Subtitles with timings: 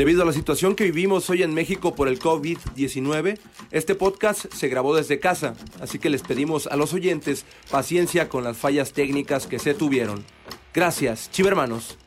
[0.00, 3.38] Debido a la situación que vivimos hoy en México por el COVID-19,
[3.70, 8.42] este podcast se grabó desde casa, así que les pedimos a los oyentes paciencia con
[8.42, 10.24] las fallas técnicas que se tuvieron.
[10.72, 11.98] Gracias, chivermanos.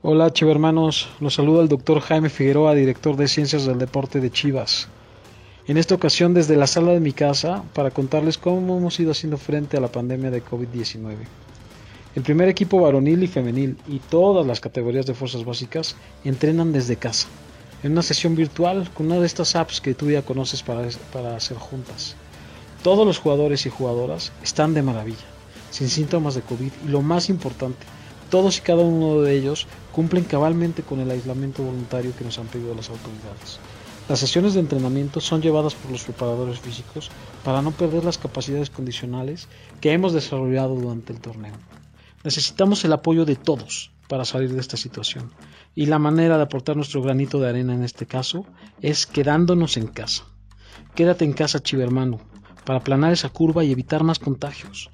[0.00, 4.88] Hola chivermanos, los saluda el doctor Jaime Figueroa, director de Ciencias del Deporte de Chivas.
[5.66, 9.36] En esta ocasión desde la sala de mi casa para contarles cómo hemos ido haciendo
[9.36, 11.16] frente a la pandemia de COVID-19.
[12.16, 16.96] El primer equipo varonil y femenil y todas las categorías de fuerzas básicas entrenan desde
[16.96, 17.28] casa,
[17.82, 21.36] en una sesión virtual con una de estas apps que tú ya conoces para, para
[21.36, 22.16] hacer juntas.
[22.82, 25.26] Todos los jugadores y jugadoras están de maravilla,
[25.70, 27.84] sin síntomas de COVID y lo más importante,
[28.30, 32.46] todos y cada uno de ellos cumplen cabalmente con el aislamiento voluntario que nos han
[32.46, 33.58] pedido las autoridades.
[34.08, 37.10] Las sesiones de entrenamiento son llevadas por los preparadores físicos
[37.44, 39.48] para no perder las capacidades condicionales
[39.82, 41.52] que hemos desarrollado durante el torneo.
[42.26, 45.30] Necesitamos el apoyo de todos para salir de esta situación.
[45.76, 48.44] Y la manera de aportar nuestro granito de arena en este caso
[48.82, 50.24] es quedándonos en casa.
[50.96, 52.18] Quédate en casa, chivermano,
[52.64, 54.90] para aplanar esa curva y evitar más contagios.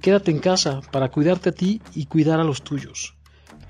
[0.00, 3.16] Quédate en casa para cuidarte a ti y cuidar a los tuyos.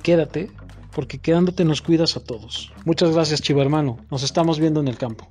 [0.02, 0.50] Quédate
[0.92, 2.70] porque quedándote nos cuidas a todos.
[2.84, 3.96] Muchas gracias, chivermano.
[4.10, 5.26] Nos estamos viendo en el campo.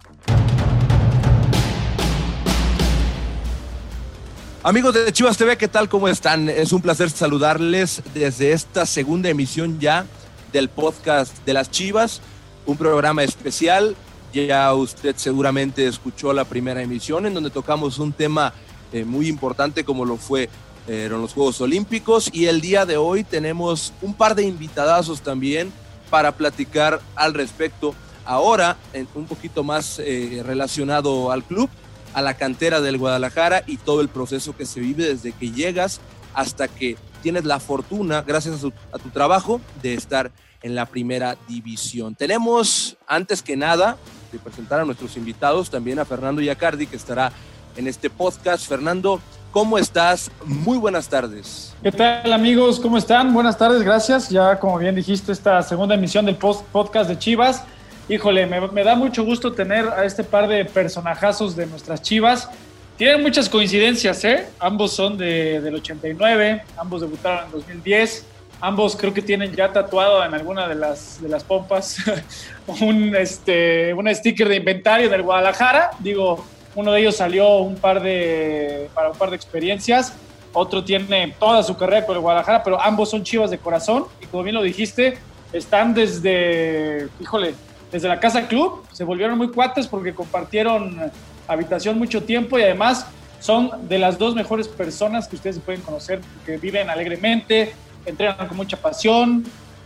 [4.62, 5.88] Amigos de Chivas TV, ¿qué tal?
[5.88, 6.50] ¿Cómo están?
[6.50, 10.06] Es un placer saludarles desde esta segunda emisión ya
[10.52, 12.20] del podcast de las Chivas,
[12.66, 13.96] un programa especial.
[14.34, 18.52] Ya usted seguramente escuchó la primera emisión en donde tocamos un tema
[18.92, 20.50] eh, muy importante como lo fue
[20.90, 25.72] eh, los Juegos Olímpicos y el día de hoy tenemos un par de invitadazos también
[26.10, 27.96] para platicar al respecto.
[28.26, 28.76] Ahora,
[29.16, 31.70] un poquito más eh, relacionado al club,
[32.14, 36.02] a la cantera del Guadalajara y todo el proceso que se vive desde que llegas
[36.34, 40.32] hasta que tienes la fortuna, gracias a, tu trabajo, de estar
[40.62, 42.16] en la primera división.
[42.16, 43.98] Tenemos, antes que nada,
[44.32, 47.32] de presentar a nuestros invitados, también a Fernando Yacardi, que estará
[47.76, 48.68] en este podcast.
[48.68, 49.22] Fernando,
[49.52, 50.32] ¿cómo estás?
[50.46, 51.74] Muy buenas tardes.
[51.82, 52.80] ¿Qué tal amigos?
[52.80, 53.34] ¿Cómo están?
[53.34, 54.30] Buenas tardes, gracias.
[54.30, 57.64] Ya como bien dijiste, esta segunda emisión del podcast de Chivas.
[58.10, 62.50] Híjole, me, da mucho gusto tener a este par de personajazos de nuestras chivas.
[62.98, 64.48] Tienen muchas coincidencias, ¿eh?
[64.58, 68.26] Ambos son de, del 89, ambos debutaron en 2010,
[68.62, 71.98] ambos creo que tienen ya tatuado en alguna de las, de las pompas
[72.82, 75.92] un, este, un sticker de inventario del Guadalajara.
[76.00, 76.44] Digo,
[76.74, 80.14] uno de ellos salió un par de, para un par de experiencias,
[80.52, 84.26] otro tiene toda su carrera con el Guadalajara, pero ambos son chivas de corazón y
[84.26, 85.20] como bien lo dijiste,
[85.54, 87.54] están desde, híjole,
[87.92, 91.12] desde la Casa Club, se volvieron muy cuates porque compartieron
[91.48, 93.08] habitación mucho tiempo y además
[93.40, 97.74] son de las dos mejores personas que ustedes pueden conocer, que viven alegremente,
[98.06, 99.46] entrenan con mucha pasión.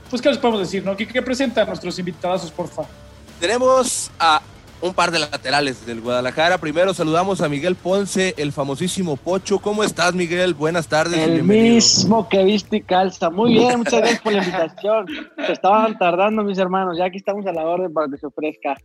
[0.09, 0.83] Pues, ¿qué les podemos decir?
[0.83, 0.97] No?
[0.97, 2.83] ¿Qué, qué presentan nuestros invitados, porfa?
[3.39, 4.41] Tenemos a
[4.83, 6.57] un par de laterales del Guadalajara.
[6.57, 9.59] Primero saludamos a Miguel Ponce, el famosísimo Pocho.
[9.59, 10.53] ¿Cómo estás, Miguel?
[10.53, 11.19] Buenas tardes.
[11.19, 13.29] El mismo que viste y calza.
[13.29, 15.05] Muy bien, muchas gracias por la invitación.
[15.45, 16.97] Se estaban tardando, mis hermanos.
[16.97, 18.75] Ya aquí estamos a la orden para que se ofrezca.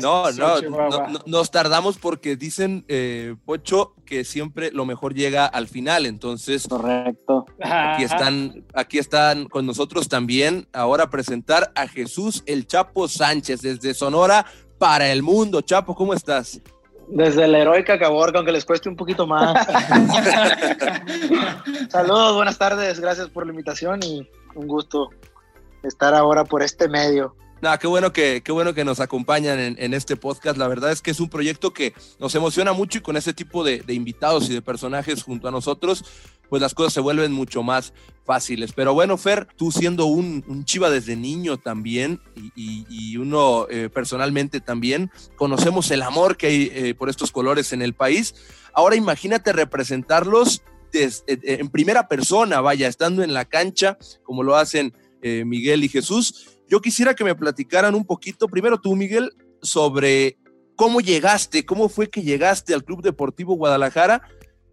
[0.00, 5.66] No, no, no, nos tardamos porque dicen, eh, Pocho, que siempre lo mejor llega al
[5.66, 6.06] final.
[6.06, 7.46] Entonces, correcto.
[7.60, 10.68] Aquí están, aquí están con nosotros también.
[10.72, 14.46] Ahora presentar a Jesús el Chapo Sánchez desde Sonora
[14.78, 15.60] para el mundo.
[15.60, 16.60] Chapo, ¿cómo estás?
[17.08, 19.66] Desde la heroica Caborca, aunque les cueste un poquito más.
[21.90, 25.10] Saludos, buenas tardes, gracias por la invitación y un gusto
[25.82, 27.34] estar ahora por este medio.
[27.60, 30.56] Nada, qué bueno que, qué bueno que nos acompañan en, este podcast.
[30.58, 33.64] La verdad es que es un proyecto que nos emociona mucho y con este tipo
[33.64, 36.04] de, invitados y de personajes junto a nosotros,
[36.48, 37.92] pues las cosas se vuelven mucho más
[38.24, 38.72] fáciles.
[38.72, 42.20] Pero bueno, Fer, tú siendo un, chiva desde niño también
[42.54, 47.82] y, uno eh, personalmente también, conocemos el amor que hay eh, por estos colores en
[47.82, 48.34] el país.
[48.72, 50.62] Ahora imagínate representarlos
[50.92, 56.58] eh, en primera persona, vaya, estando en la cancha, como lo hacen Miguel y Jesús
[56.68, 60.36] yo quisiera que me platicaran un poquito, primero tú, Miguel, sobre
[60.76, 64.22] cómo llegaste, cómo fue que llegaste al Club Deportivo Guadalajara,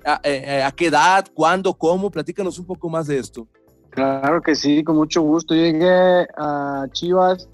[0.05, 3.47] a, eh, eh, qué edad, cuándo, cómo, platícanos un poco más de esto.
[3.89, 5.55] Claro que sí, con mucho gusto.
[5.55, 7.47] llegué a Chivas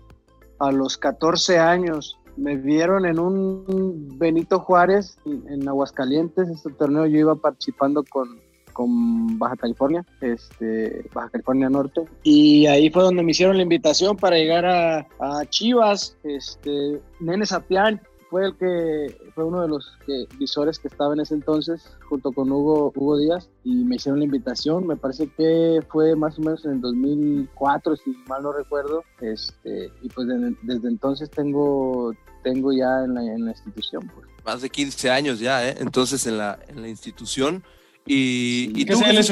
[0.59, 2.17] a los 14 años.
[2.35, 6.49] Me vieron en un Benito Juárez en Aguascalientes.
[6.49, 8.39] Este torneo yo iba participando con,
[8.73, 12.01] con Baja California, este, Baja California Norte.
[12.23, 15.05] Y ahí fue donde me hicieron la invitación para llegar a,
[15.49, 18.01] Chivas, este, Nene Sapián,
[18.31, 19.91] fue el que fue uno de los
[20.39, 24.25] visores que estaba en ese entonces junto con Hugo Hugo Díaz y me hicieron la
[24.25, 29.03] invitación me parece que fue más o menos en el 2004 si mal no recuerdo
[29.19, 34.25] este y pues desde, entonces tengo tengo ya en la, en la institución pues.
[34.45, 35.75] más de 15 años ya ¿eh?
[35.79, 37.65] entonces en la en la institución
[38.05, 39.23] y, hay, que hacerle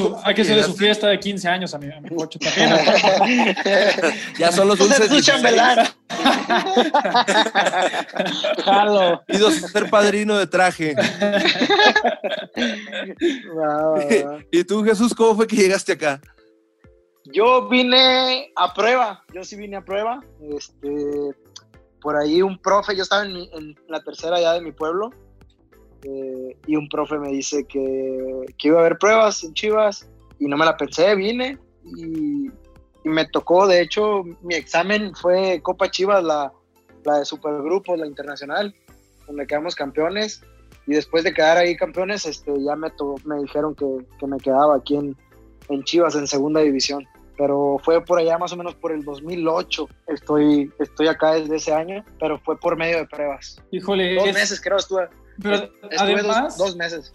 [0.62, 2.38] su, fiesta de 15 años a mi, a mi coche
[3.18, 3.56] también.
[4.38, 5.00] ya son los dulces.
[5.00, 5.88] Escuchan velar.
[8.64, 9.24] Jalo.
[9.26, 10.94] Pido ser padrino de traje.
[14.52, 16.20] ¿Y tú, Jesús, cómo fue que llegaste acá?
[17.32, 20.22] Yo vine a prueba, yo sí vine a prueba.
[20.56, 21.34] Este,
[22.00, 25.10] por ahí un profe, yo estaba en, en la tercera ya de mi pueblo,
[26.02, 30.08] eh, y un profe me dice que, que, iba a haber pruebas en Chivas
[30.38, 32.50] y no me la pensé, vine y,
[33.02, 36.52] me tocó, de hecho, mi examen fue Copa Chivas, la,
[37.04, 38.74] la de Supergrupos, la internacional,
[39.26, 40.42] donde quedamos campeones
[40.86, 42.88] y después de quedar ahí campeones, este, ya me,
[43.24, 43.86] me dijeron que,
[44.18, 45.16] que, me quedaba aquí en,
[45.70, 47.06] en Chivas, en segunda división
[47.40, 49.88] pero fue por allá más o menos por el 2008.
[50.08, 53.56] Estoy, estoy acá desde ese año, pero fue por medio de pruebas.
[53.70, 55.08] Híjole, dos meses creo estuve.
[55.42, 57.14] Pero además, dos, meses.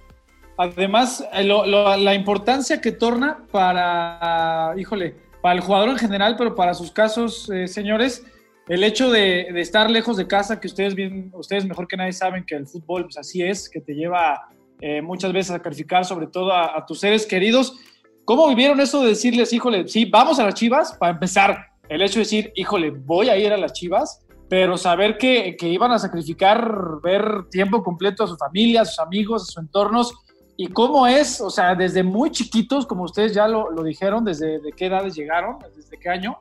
[0.58, 6.74] Además, eh, la importancia que torna para, híjole, para el jugador en general, pero para
[6.74, 8.24] sus casos, eh, señores,
[8.68, 12.46] el hecho de, estar lejos de casa, que ustedes bien, ustedes mejor que nadie saben
[12.46, 14.50] que el fútbol, pues así es, que te lleva
[14.82, 17.78] eh, muchas veces a sacrificar sobre todo a, a, tus seres queridos.
[18.24, 20.94] ¿Cómo vivieron eso de decirles, híjole, sí, vamos a las Chivas?
[20.94, 24.25] Para empezar, el hecho de decir, híjole, voy a ir a las Chivas,
[24.56, 29.00] pero saber que, que, iban a sacrificar ver tiempo completo a su familia, a sus
[29.00, 30.14] amigos, a sus entornos,
[30.56, 34.62] y cómo es, o sea, desde muy chiquitos, como ustedes ya lo, lo dijeron, desde
[34.62, 36.38] de qué edades llegaron, desde qué año,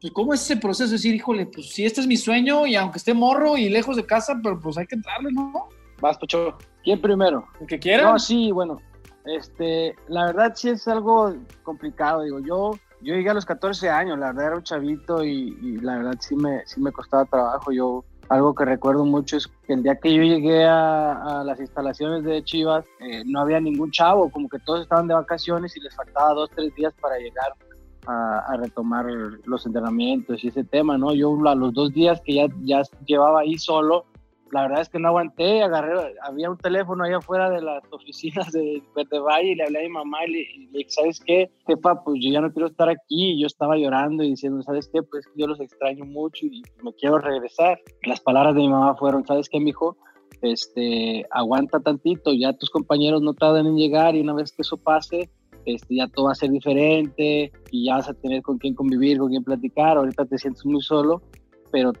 [0.00, 2.76] pues cómo es ese proceso de decir, híjole, pues sí, este es mi sueño, y
[2.76, 5.66] aunque esté morro y lejos de casa, pero pues hay que entrarle, ¿no?
[6.00, 6.56] Vas, Pucho.
[6.84, 7.44] ¿Quién primero?
[7.60, 8.04] El que quiera.
[8.04, 8.80] No, sí, bueno,
[9.24, 11.34] este, la verdad sí es algo
[11.64, 12.70] complicado, digo, yo
[13.00, 16.34] yo llegué a los 14 años, la verdad era un chavito y, la verdad sí
[16.34, 17.70] me, sí me costaba trabajo.
[17.70, 22.24] Yo algo que recuerdo mucho es que el día que yo llegué a, las instalaciones
[22.24, 25.94] de Chivas eh, no había ningún chavo, como que todos estaban de vacaciones y les
[25.94, 27.54] faltaba dos, tres días para llegar
[28.06, 29.06] a, a retomar
[29.44, 31.14] los entrenamientos y ese tema, ¿no?
[31.14, 34.04] Yo a los dos días que ya, ya llevaba ahí solo,
[34.50, 38.50] la verdad es que no aguanté, agarré, había un teléfono ahí afuera de las oficinas
[38.52, 41.50] de Verde Valle y le hablé a mi mamá y le, dije, ¿sabes qué?
[41.66, 43.32] Jefa, pues yo ya no quiero estar aquí.
[43.32, 45.02] Y yo estaba llorando y diciendo, ¿sabes qué?
[45.02, 47.80] Pues yo los extraño mucho y me quiero regresar.
[48.04, 49.96] Las palabras de mi mamá fueron, ¿sabes qué, mijo?
[50.40, 54.76] Este, aguanta tantito, ya tus compañeros no tardan en llegar y una vez que eso
[54.76, 55.30] pase,
[55.64, 59.18] este, ya todo va a ser diferente y ya vas a tener con quién convivir,
[59.18, 59.96] con quién platicar.
[59.96, 61.22] Ahorita te sientes muy solo,
[61.72, 61.92] pero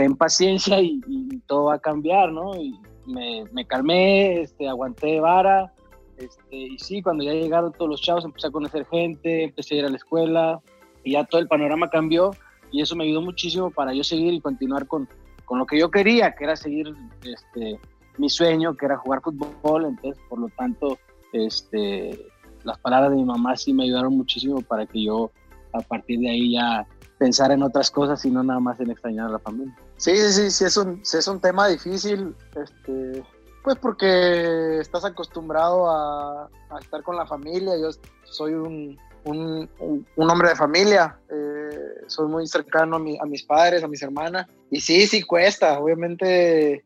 [0.00, 0.98] ten paciencia y,
[1.46, 2.56] todo va a cambiar, ¿no?
[2.56, 2.74] Y
[3.04, 5.74] me, calmé, este, aguanté vara,
[6.16, 9.78] este, y sí, cuando ya llegaron todos los chavos, empecé a conocer gente, empecé a
[9.78, 10.60] ir a la escuela,
[11.04, 12.30] y ya todo el panorama cambió,
[12.72, 15.06] y eso me ayudó muchísimo para yo seguir y continuar con,
[15.44, 17.78] con lo que yo quería, que era seguir este,
[18.16, 20.98] mi sueño, que era jugar fútbol, entonces, por lo tanto,
[21.34, 22.26] este,
[22.64, 25.30] las palabras de mi mamá sí me ayudaron muchísimo para que yo
[25.74, 26.86] a partir de ahí ya
[27.18, 29.76] pensar en otras cosas y no nada más en extrañar a la familia.
[30.00, 33.22] Sí, sí, sí, sí es un, sí es un tema difícil, este,
[33.62, 36.48] pues porque estás acostumbrado a,
[36.80, 37.90] estar con la familia, yo
[38.24, 39.68] soy un, un,
[40.16, 44.46] hombre de familia, eh, soy muy cercano a, mi, a mis padres, a mis hermanas,
[44.70, 46.82] y sí, sí cuesta, obviamente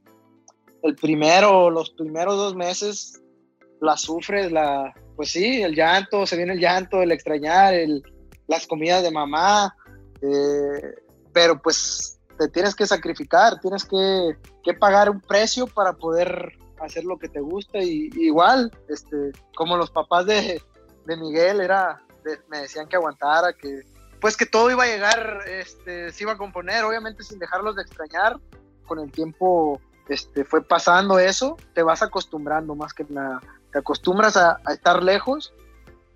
[0.83, 3.23] el primero, los primeros dos meses
[3.81, 8.03] la sufres, la, pues sí, el llanto, se viene el llanto, el extrañar, el,
[8.49, 9.77] las comidas de mamá,
[10.21, 10.97] eh,
[11.33, 14.37] pero pues te tienes que sacrificar, tienes que,
[14.79, 19.91] pagar un precio para poder hacer lo que te gusta y, igual, este, como los
[19.91, 20.61] papás de,
[21.07, 22.03] Miguel era,
[22.49, 23.83] me decían que aguantara, que
[24.21, 27.83] pues que todo iba a llegar, este, se iba a componer, obviamente sin dejarlos de
[27.83, 28.41] extrañar,
[28.87, 34.39] con el tiempo este, fue pasando eso, te vas acostumbrando más que nada, te acostumbras
[34.39, 35.53] a, a estar lejos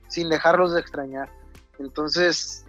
[0.09, 1.31] sin dejarlos de extrañar.
[1.79, 2.65] Entonces,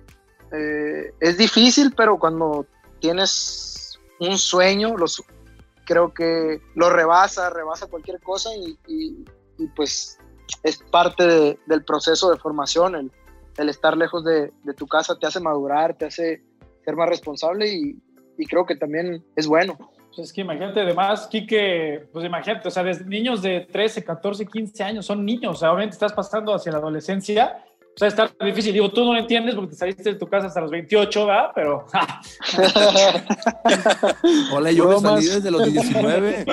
[0.51, 2.65] eh, es difícil, pero cuando
[2.99, 5.23] tienes un sueño, los,
[5.85, 9.25] creo que lo rebasa, rebasa cualquier cosa y,
[9.75, 10.17] pues
[10.63, 12.95] es parte del proceso de formación.
[12.95, 13.11] El,
[13.57, 16.41] el estar lejos de, tu casa te hace madurar, te hace
[16.83, 17.95] ser más responsable y,
[18.47, 19.77] creo que también es bueno.
[20.15, 24.45] Pues es que imagínate, además, Kike, pues imagínate, o sea, desde niños de 13, 14,
[24.45, 27.63] 15 años son niños, o sea, obviamente estás pasando hacia la adolescencia
[27.99, 28.71] sea, está difícil.
[28.71, 31.51] Digo, tú no lo entiendes porque te saliste de tu casa hasta los 28, ¿verdad?
[31.53, 31.85] Pero.
[34.53, 36.45] Hola, yo me salí desde los 19.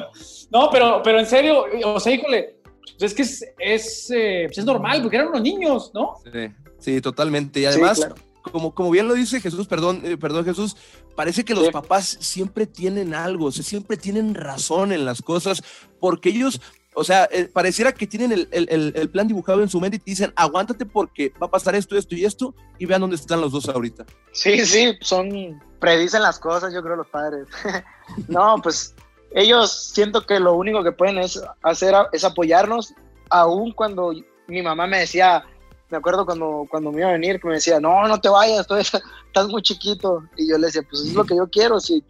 [0.50, 2.56] no, pero, pero en serio, o sea, híjole,
[2.98, 6.14] pues es que es, es, eh, pues es normal porque eran unos niños, ¿no?
[6.24, 7.60] Sí, sí totalmente.
[7.60, 8.08] Y además.
[8.52, 10.76] Como, como, bien lo dice Jesús, perdón, eh, perdón Jesús,
[11.16, 15.62] parece que los papás siempre tienen algo, siempre tienen razón en las cosas,
[15.98, 16.60] porque ellos
[16.94, 20.32] o sea, eh, pareciera que tienen el, plan dibujado en su mente y te dicen,
[20.36, 23.68] aguántate porque va a pasar esto, esto y esto, y vean dónde están los dos
[23.68, 24.06] ahorita.
[24.32, 27.48] Sí, sí, son, predicen las cosas, yo creo, los padres.
[28.28, 28.94] no, pues
[29.32, 32.94] ellos siento que lo único que pueden es hacer es apoyarnos,
[33.30, 34.12] aún cuando
[34.46, 35.44] mi mamá me decía,
[35.90, 38.66] me acuerdo cuando, cuando me iba a venir, que me decía, no, no te vayas,
[39.26, 40.22] estás muy chiquito.
[40.36, 42.04] Y yo le decía, pues es lo que yo quiero, si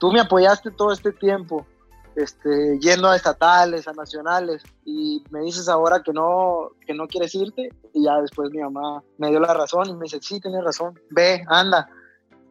[0.00, 1.66] tú me apoyaste todo este tiempo
[2.16, 7.34] este, yendo a estatales, a nacionales, y me dices ahora que no, que no quieres
[7.34, 10.62] irte, y ya después mi mamá me dio la razón y me dice, sí, tienes
[10.64, 11.88] razón, ve, anda.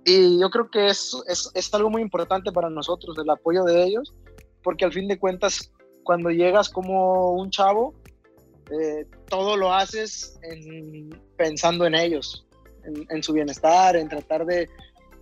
[0.06, 3.84] Y yo creo que es, es, es algo muy importante para nosotros, el apoyo de
[3.84, 4.14] ellos,
[4.64, 5.72] porque al fin de cuentas,
[6.04, 7.94] cuando llegas como un chavo,
[8.72, 10.40] eh, todo lo haces
[11.38, 12.46] pensando en ellos,
[12.86, 14.70] en, en, su bienestar, en tratar de,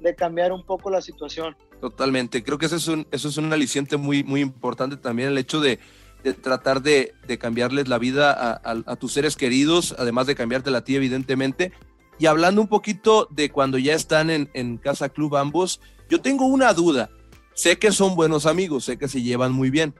[0.01, 1.55] de cambiar un poco la situación.
[1.79, 5.37] Totalmente, creo que eso es un, eso es un aliciente muy, muy importante también, el
[5.37, 5.79] hecho de,
[6.23, 10.71] de tratar de, de, cambiarles la vida a, a, tus seres queridos, además de cambiarte
[10.71, 11.71] la ti, evidentemente.
[12.19, 16.45] Y hablando un poquito de cuando ya están en, en Casa Club ambos, yo tengo
[16.45, 17.09] una duda.
[17.53, 19.95] Sé que son buenos amigos, sé que se llevan muy bien,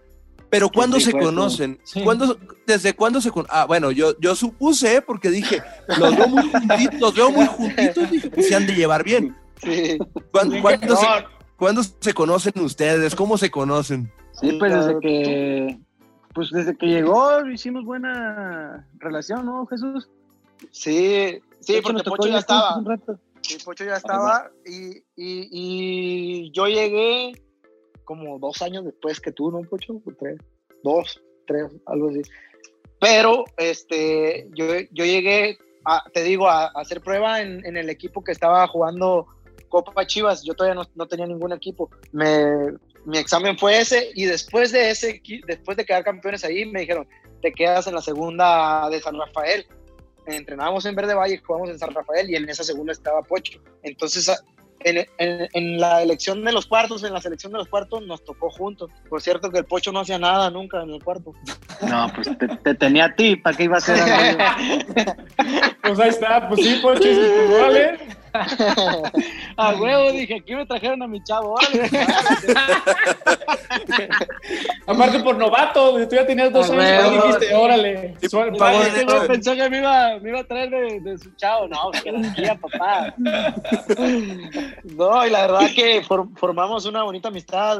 [0.51, 1.79] pero ¿cuándo se conocen?
[2.67, 3.55] ¿Desde cuándo se conocen?
[3.55, 5.63] Ah, bueno, yo, yo supuse, porque dije,
[5.97, 9.33] los veo muy juntitos, los veo muy juntitos, dije, pues se han de llevar bien.
[9.63, 9.97] Sí.
[10.31, 11.07] ¿Cuándo, ¿cuándo se,
[11.61, 13.13] ¿Cuándo se conocen ustedes?
[13.13, 14.11] ¿Cómo se conocen?
[14.33, 15.79] Sí, pues desde que,
[16.33, 20.09] pues desde que llegó hicimos buena relación, ¿no, Jesús?
[20.71, 22.81] Sí, sí, porque Pocho ya estaba.
[23.41, 27.39] Sí, Pocho ya estaba y, y, yo llegué
[28.05, 30.01] como dos años después que tú, ¿no, Pocho?
[30.19, 30.39] Tres,
[30.83, 32.23] dos, tres, algo así.
[32.99, 37.91] Pero este, yo, yo llegué, a, te digo, a, a hacer prueba en, en, el
[37.91, 39.27] equipo que estaba jugando
[39.71, 41.89] Copa Chivas, yo todavía no, tenía ningún equipo.
[42.11, 42.73] Me,
[43.05, 47.07] mi examen fue ese y después de ese, después de quedar campeones ahí, me dijeron,
[47.41, 49.65] te quedas en la segunda de San Rafael.
[50.27, 53.59] Entrenábamos en Verde Valle, jugamos en San Rafael y en esa segunda estaba Pocho.
[53.81, 54.29] Entonces,
[54.83, 55.07] en,
[55.53, 58.91] en, la elección de los cuartos, en la selección de los cuartos, nos tocó juntos.
[59.09, 61.33] Por cierto que el Pocho no hacía nada nunca en el cuarto.
[61.87, 62.29] No, pues
[62.63, 63.97] te, tenía a ti, ¿para qué iba a ser?
[65.83, 67.09] pues ahí está, pues sí, Pocho,
[67.59, 67.99] vale.
[69.57, 71.55] A huevo, dije, aquí me trajeron a mi chavo.
[74.87, 78.15] Aparte por novato, tú ya tenías dos años y dijiste, órale.
[79.27, 81.67] pensó que me iba, me iba a traer de, su chavo.
[81.67, 83.13] No, que la tía, papá.
[84.83, 86.03] no, y la verdad que
[86.35, 87.79] formamos una bonita amistad.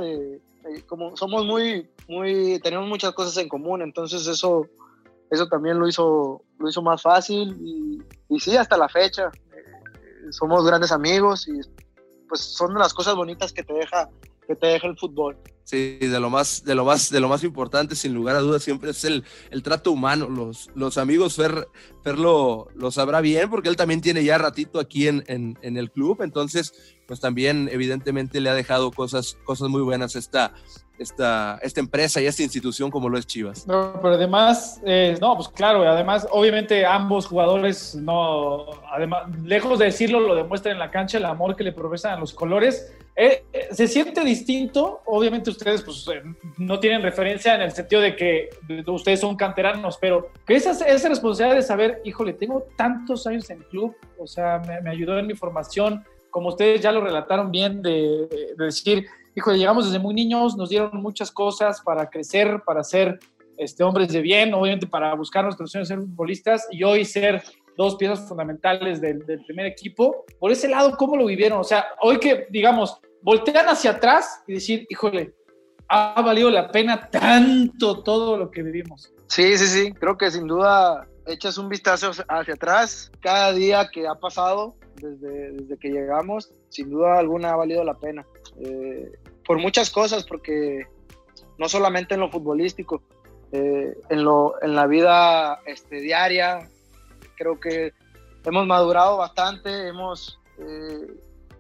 [0.88, 4.68] como somos muy, muy, tenemos muchas cosas en común, entonces eso,
[5.30, 9.32] eso también lo hizo, lo hizo más fácil y, y sí, hasta la fecha
[10.32, 11.60] somos grandes amigos y
[12.28, 14.10] pues son las cosas bonitas que te deja
[14.48, 15.38] que te deja el fútbol.
[15.64, 18.64] Sí, de lo más, de lo más, de lo más importante, sin lugar a dudas,
[18.64, 20.28] siempre es el, el trato humano.
[20.28, 21.68] Los, los amigos Fer,
[22.04, 25.92] Fer lo, sabrá bien, porque él también tiene ya ratito aquí en, en, en, el
[25.92, 26.22] club.
[26.24, 26.74] Entonces,
[27.08, 30.54] pues también, evidentemente, le ha dejado cosas, cosas muy buenas esta,
[31.02, 33.68] esta, esta empresa y esta institución como lo es Chivas.
[33.68, 39.86] No, pero además, eh, no, pues claro, además, obviamente ambos jugadores, no, además, lejos de
[39.86, 42.94] decirlo, lo demuestran en la cancha, el amor que le profesan a los colores.
[43.16, 46.06] Eh, eh, se siente distinto, obviamente ustedes pues,
[46.58, 48.50] no tienen referencia en el sentido de que
[48.88, 53.58] ustedes son canteranos, pero que esa, esa responsabilidad de saber, híjole, tengo tantos años en
[53.58, 57.52] el club, o sea, me, me ayudó en mi formación, como ustedes ya lo relataron
[57.52, 58.28] bien, de,
[58.58, 63.20] de decir, híjole, llegamos desde muy niños, nos dieron muchas cosas para crecer, para ser
[63.58, 67.44] este, hombres de bien, obviamente para buscar nuestra opción de ser futbolistas y hoy ser
[67.78, 70.26] dos piezas fundamentales del, primer equipo.
[70.40, 71.60] Por ese lado, ¿cómo lo vivieron?
[71.60, 75.34] O sea, hoy que, digamos, voltean hacia atrás y decir, híjole,
[75.88, 79.14] ha valido la pena tanto todo lo que vivimos.
[79.28, 84.08] Sí, sí, sí, creo que sin duda echas un vistazo hacia atrás, cada día que
[84.08, 88.26] ha pasado desde que llegamos, sin duda alguna ha valido la pena.
[88.60, 89.12] Eh,
[89.46, 90.88] por muchas cosas, porque
[91.58, 93.02] no solamente en lo futbolístico,
[93.52, 96.70] eh, en, lo, en la vida este, diaria,
[97.36, 97.94] creo que
[98.46, 101.08] hemos madurado bastante, hemos, eh,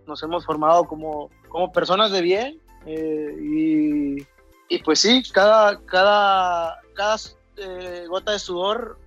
[0.08, 4.22] nos hemos formado como, como personas de bien y,
[4.70, 7.18] y, pues sí, cada, cada, cada
[8.08, 8.98] gota de sudor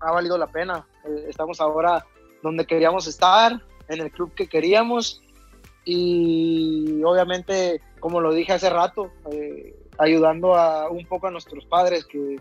[0.00, 0.86] ha valido la pena.
[1.26, 2.04] Estamos ahora
[2.42, 5.22] donde queríamos estar, en el club que queríamos
[5.84, 12.04] y obviamente, como lo dije hace rato, eh, ayudando a un poco a nuestros padres
[12.04, 12.36] que,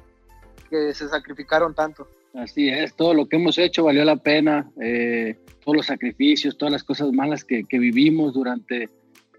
[0.70, 2.08] que, se sacrificaron tanto.
[2.34, 6.72] Así es, todo lo que hemos hecho valió la pena, eh, todos los sacrificios, todas
[6.72, 8.90] las cosas malas que, que vivimos durante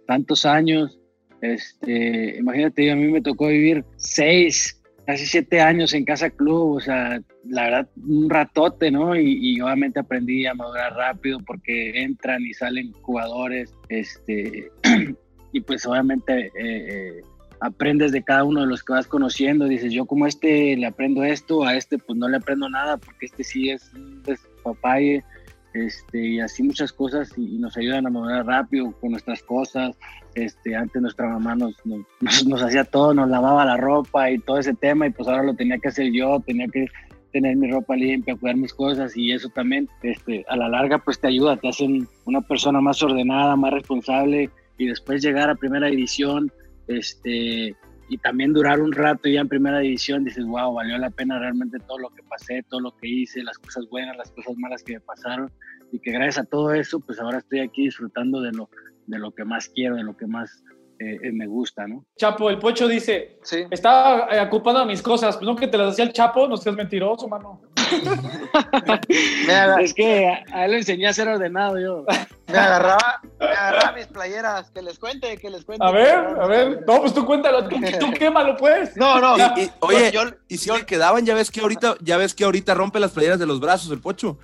[0.06, 0.98] tantos años.
[1.40, 6.80] Este, imagínate, a mí me tocó vivir seis, casi siete años en Casa Club, o
[6.80, 9.16] sea, la verdad, un ratote, ¿no?
[9.16, 14.70] Y, obviamente aprendí a madurar rápido porque entran y salen jugadores, este,
[15.52, 17.20] y pues obviamente eh, eh,
[17.60, 21.22] aprendes de cada uno de los que vas conociendo, dices, yo como este le aprendo
[21.22, 24.22] esto, a este pues no le aprendo nada porque este sí es un
[25.74, 29.96] este, y así muchas cosas y, nos ayudan a madurar rápido con nuestras cosas.
[30.34, 34.74] Este, antes nuestra mamá nos, nos, hacía todo, nos lavaba la ropa y todo ese
[34.74, 36.86] tema y pues ahora lo tenía que hacer yo, tenía que
[37.32, 41.20] tener mi ropa limpia, cuidar mis cosas y eso también este, a la larga pues
[41.20, 45.88] te ayuda, te hacen una persona más ordenada, más responsable y después llegar a primera
[45.88, 46.52] división
[46.86, 47.74] este,
[48.08, 51.78] y también durar un rato ya en primera división, dices, wow, valió la pena realmente
[51.80, 54.94] todo lo que pasé, todo lo que hice, las cosas buenas, las cosas malas que
[54.94, 55.50] me pasaron
[55.92, 58.68] y que gracias a todo eso pues ahora estoy aquí disfrutando de lo,
[59.06, 60.62] de lo que más quiero, de lo que más
[61.00, 62.04] eh, eh, me gusta, ¿no?
[62.16, 63.64] Chapo, el Pocho dice, sí.
[63.70, 66.56] estaba eh, ocupado a mis cosas, pues no que te las hacía el Chapo, no
[66.56, 67.62] seas mentiroso, mano.
[69.80, 72.04] es que a, él le enseñé a ser ordenado yo.
[72.54, 75.84] Me agarraba, me agarraba mis playeras, que les cuente, que les cuente.
[75.84, 78.96] A ver, a ver, no, pues tú cuéntalo, tú, tú quémalo pues.
[78.96, 79.36] No, no.
[79.58, 80.12] Y, oye,
[80.48, 83.38] y si le quedaban, ya ves que ahorita, ya ves que ahorita rompe las playeras
[83.38, 84.38] de los brazos el Pocho.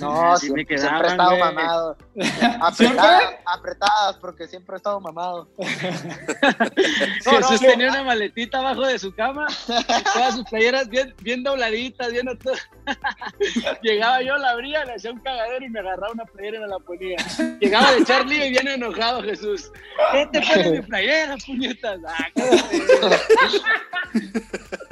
[0.00, 1.96] No, siempre, siempre, he estado mamado.
[2.60, 5.48] Apretadas, apretadas, porque siempre he estado mamado.
[7.24, 9.46] Jesús tenía una maletita abajo de su cama,
[10.12, 12.54] todas sus playeras bien, bien dobladitas, bien todo.
[13.82, 16.68] Llegaba yo, la abría, le hacía un cagadero y me agarraba una playera y me
[16.68, 17.16] la ponía.
[17.60, 19.70] Llegaba de Charlie y viene enojado Jesús.
[20.12, 22.00] ¿Qué te pones mi playera, puñetas?
[22.06, 22.28] Ah,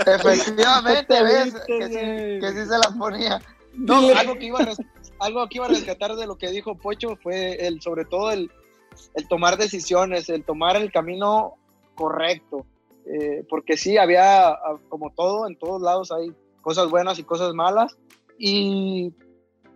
[0.06, 3.40] Efectivamente, ves que sí, que sí se la ponía.
[3.74, 4.74] No, algo que, iba a
[5.20, 8.50] algo que iba a rescatar de lo que dijo Pocho fue el, sobre todo el,
[9.14, 11.54] el tomar decisiones, el tomar el camino
[11.94, 12.66] correcto.
[13.06, 14.56] Eh, porque sí, había,
[14.88, 17.96] como todo, en todos lados hay cosas buenas y cosas malas.
[18.38, 19.12] Y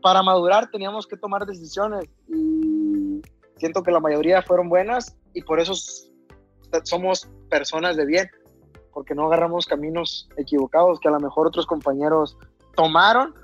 [0.02, 2.08] para madurar teníamos que tomar decisiones.
[2.28, 2.45] Y
[3.56, 5.74] siento que la mayoría fueron buenas y por eso
[6.84, 8.30] somos personas de bien,
[8.92, 12.36] porque no agarramos caminos equivocados que a lo mejor otros compañeros
[12.74, 13.34] tomaron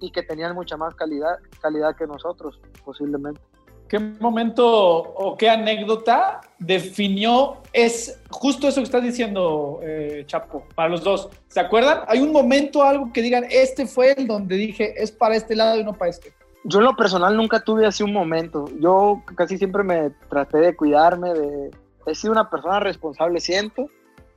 [0.00, 3.40] y que tenían mucha más calidad, calidad que nosotros, posiblemente.
[3.88, 10.88] ¿Qué momento o qué anécdota definió es justo eso que estás diciendo, eh, Chapo, para
[10.88, 11.28] los dos?
[11.48, 12.02] ¿Se acuerdan?
[12.06, 15.80] ¿Hay un momento, algo que digan, este fue el donde dije, es para este lado
[15.80, 16.32] y no para este?
[16.64, 18.66] Yo en lo personal nunca tuve así un momento.
[18.78, 21.70] Yo casi siempre me traté de cuidarme, de...
[22.06, 23.86] He sido una persona responsable, siento.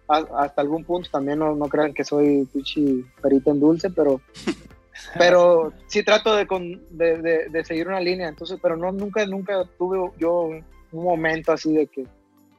[0.08, 4.22] hasta algún punto también no, no crean que soy pichi perita en dulce, pero
[5.18, 6.46] pero sí trato de,
[6.92, 10.50] de, de, seguir una línea, entonces, pero no, nunca, nunca tuve yo
[10.92, 12.06] un momento así de que,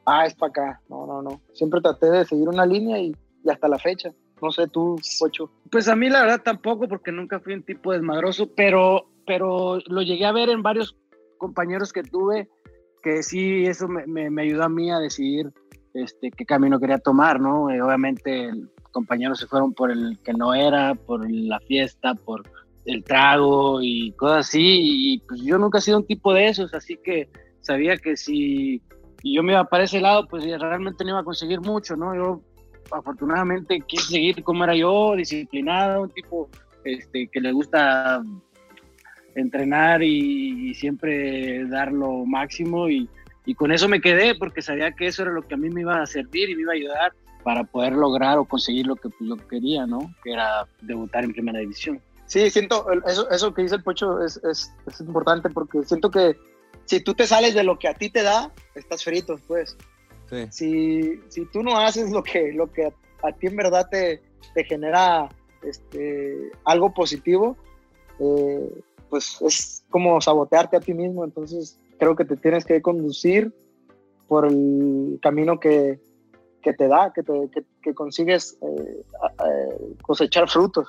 [0.05, 3.51] ah, es para acá, no, no, no, siempre traté de seguir una línea y, y
[3.51, 4.11] hasta la fecha.
[4.43, 5.51] No sé, tú, Ocho.
[5.71, 10.03] Pues a mí la verdad tampoco, porque nunca fui un tipo desmadroso, pero, pero lo
[10.03, 10.97] llegué a ver en varios
[11.39, 12.49] compañeros que tuve,
[13.03, 15.53] que sí, eso me, me, me ayudó a mí a decidir
[15.95, 17.71] este, qué camino quería tomar, ¿no?
[17.71, 18.51] Eh, obviamente
[18.95, 22.43] compañeros se fueron por el que no era, por la fiesta, por
[22.87, 24.61] el trago y cosas así.
[24.63, 27.29] Y pues yo nunca he sido un tipo de esos, así que
[27.61, 28.81] sabía que si
[29.23, 32.15] yo me iba para ese lado, pues realmente no iba a conseguir mucho, ¿no?
[32.15, 32.41] Yo
[32.91, 36.49] afortunadamente quise seguir como era yo, disciplinado, un tipo
[36.85, 38.23] este, que le gusta
[39.35, 43.09] entrenar y, siempre dar lo máximo y,
[43.47, 45.83] y, con eso me quedé porque sabía que eso era lo que a mí me
[45.83, 47.13] iba a servir y me iba a ayudar
[47.45, 50.13] para poder lograr o conseguir lo que pues, lo quería, ¿no?
[50.25, 52.01] Que era debutar en primera división.
[52.27, 56.37] Sí, siento, eso, eso que dice el Pocho es, es, es, importante porque siento que
[56.87, 59.77] si tú te sales de lo que a ti te da, estás frito, pues.
[60.31, 60.47] Sí.
[60.51, 62.87] Si, si tú no haces lo que, lo que
[63.23, 64.23] a, ti en verdad te,
[64.55, 65.29] te genera
[65.63, 67.59] este, algo positivo,
[68.19, 68.71] eh,
[69.09, 71.25] pues es como sabotearte a ti mismo.
[71.25, 73.53] Entonces creo que te tienes que conducir
[74.29, 76.01] por el camino que,
[76.63, 77.23] que te da, que,
[77.83, 79.05] que, consigues eh,
[80.03, 80.89] cosechar frutos.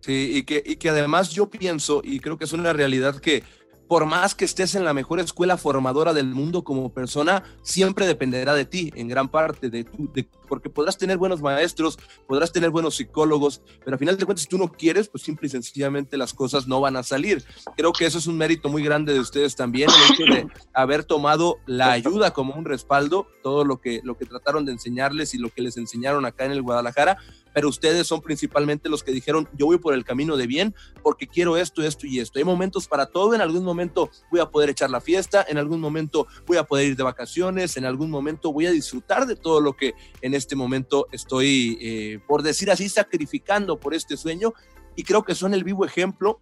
[0.00, 3.42] Sí, y que, y que además yo pienso, y creo que es una realidad que
[3.88, 8.54] por más que estés en la mejor escuela formadora del mundo como persona, siempre dependerá
[8.54, 12.70] de ti, en gran parte, de tu, de porque podrás tener buenos maestros, podrás tener
[12.70, 16.16] buenos psicólogos, pero al final de cuentas, si tú no quieres, pues simple y sencillamente
[16.16, 17.42] las cosas no van a salir.
[17.76, 21.04] Creo que eso es un mérito muy grande de ustedes también, el hecho de haber
[21.04, 25.38] tomado la ayuda como un respaldo, todo lo que, lo que trataron de enseñarles y
[25.38, 27.18] lo que les enseñaron acá en el Guadalajara,
[27.54, 31.26] pero ustedes son principalmente los que dijeron, yo voy por el camino de bien porque
[31.26, 32.38] quiero esto, esto y esto.
[32.38, 35.80] Hay momentos para todo, en algún momento voy a poder echar la fiesta, en algún
[35.80, 39.60] momento voy a poder ir de vacaciones, en algún momento voy a disfrutar de todo
[39.60, 44.52] lo que en este momento estoy, eh, por decir así, sacrificando por este sueño.
[44.96, 46.40] Y creo que son el vivo ejemplo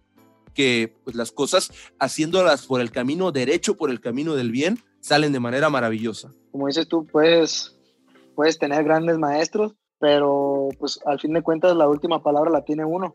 [0.53, 5.33] que pues, las cosas, haciéndolas por el camino derecho, por el camino del bien, salen
[5.33, 6.31] de manera maravillosa.
[6.51, 7.75] Como dices tú, puedes,
[8.35, 12.85] puedes tener grandes maestros, pero pues al fin de cuentas la última palabra la tiene
[12.85, 13.13] uno.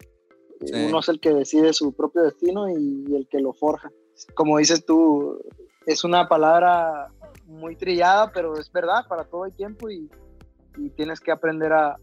[0.60, 3.90] Uno es el que decide su propio destino y, el que lo forja.
[4.34, 5.38] Como dices tú,
[5.86, 7.12] es una palabra
[7.46, 10.10] muy trillada, pero es verdad, para todo el tiempo y,
[10.90, 11.96] tienes que aprender a,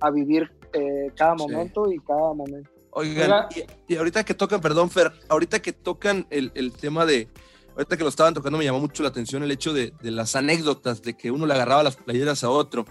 [0.00, 2.70] a, vivir eh, cada momento y cada momento.
[2.90, 3.46] Oigan,
[3.88, 7.28] y, ahorita que tocan, perdón, Fer, ahorita que tocan el, el tema de,
[7.72, 10.36] ahorita que lo estaban tocando me llamó mucho la atención el hecho de, de, las
[10.36, 12.84] anécdotas, de que uno le agarraba las playeras a otro.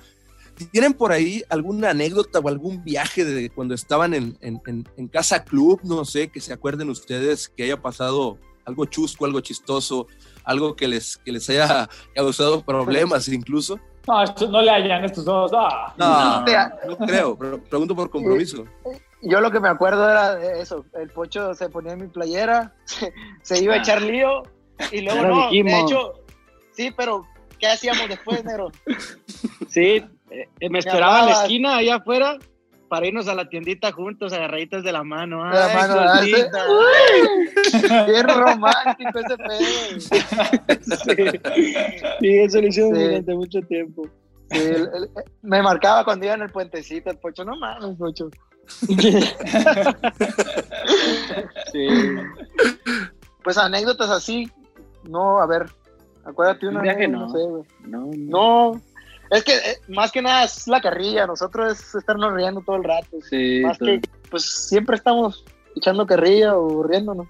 [0.71, 5.80] ¿Tienen por ahí alguna anécdota o algún viaje de cuando estaban en, en, Casa Club?
[5.84, 10.08] No sé, que se acuerden ustedes que haya pasado algo chusco, algo chistoso,
[10.43, 13.80] algo que les, que les haya causado problemas incluso.
[14.07, 15.51] No, no le hayan estos dos.
[15.51, 16.45] No, no,
[17.05, 18.65] creo, pero pregunto por compromiso.
[19.21, 22.73] Yo lo que me acuerdo era de eso, el pocho se ponía en mi playera,
[23.43, 24.43] se, iba a echar lío
[24.91, 26.13] y luego no, de hecho,
[26.71, 27.27] sí, pero
[27.59, 28.71] ¿qué hacíamos después, Nero?
[29.69, 32.37] Sí, eh, me esperaba en la esquina, allá afuera,
[32.91, 35.45] para irnos a la tiendita juntos, agarraditos de la mano.
[35.49, 35.95] De la mano,
[38.06, 39.62] Qué romántico ese pedo.
[42.19, 42.38] sí.
[42.38, 44.10] eso lo hicimos durante mucho tiempo.
[45.41, 48.30] me marcaba cuando iba en el puentecito, el pocho, no mames, pocho.
[51.71, 51.88] sí.
[53.41, 54.51] Pues anécdotas así,
[55.08, 55.65] no, a ver,
[56.25, 56.82] acuérdate una.
[56.82, 57.27] viaje no.
[57.27, 58.82] No, no, no.
[59.31, 62.83] Es que eh, más que nada es la carrilla, nosotros es estarnos riendo todo el
[62.83, 63.17] rato.
[63.29, 67.27] Sí, más que, pues siempre estamos echando carrilla o riéndonos.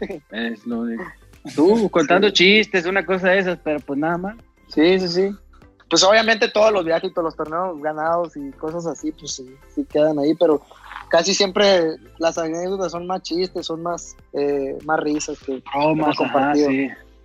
[0.30, 0.96] Es lo de.
[1.56, 4.36] Tú contando chistes, una cosa de esas, pero pues nada más.
[4.68, 5.30] Sí, sí, sí.
[5.88, 9.52] Pues obviamente todos los viajes y todos los torneos ganados y cosas así, pues sí,
[9.74, 10.62] sí quedan ahí, pero
[11.08, 16.16] casi siempre las anécdotas son más chistes, son más, eh, más risas que, oh, más
[16.16, 16.70] compartido.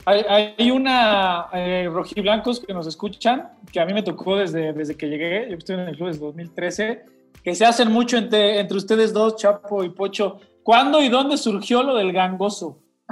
[0.06, 5.08] Hay, una eh, rojiblancos que nos escuchan, que a mí me tocó desde, desde que
[5.08, 7.06] llegué, yo estoy en el club desde 2013,
[7.44, 10.39] que se hacen mucho entre, entre ustedes dos, Chapo y Pocho.
[10.62, 12.80] ¿Cuándo y dónde surgió lo del gangoso?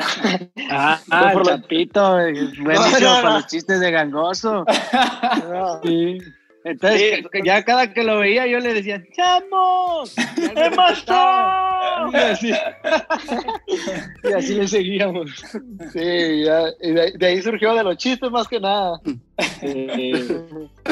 [0.72, 2.12] ah, ah por Chapito,
[2.64, 4.66] buenísimo no, los chistes de gangoso.
[5.84, 6.18] sí.
[6.64, 10.16] Entonces, ya cada que lo veía yo le decía, ¡Chamos!
[10.56, 11.06] ¡Hemos
[12.14, 12.52] y así,
[14.24, 15.32] y así le seguíamos.
[15.92, 19.02] Sí, ya, y de, ahí surgió de los chistes más que nada.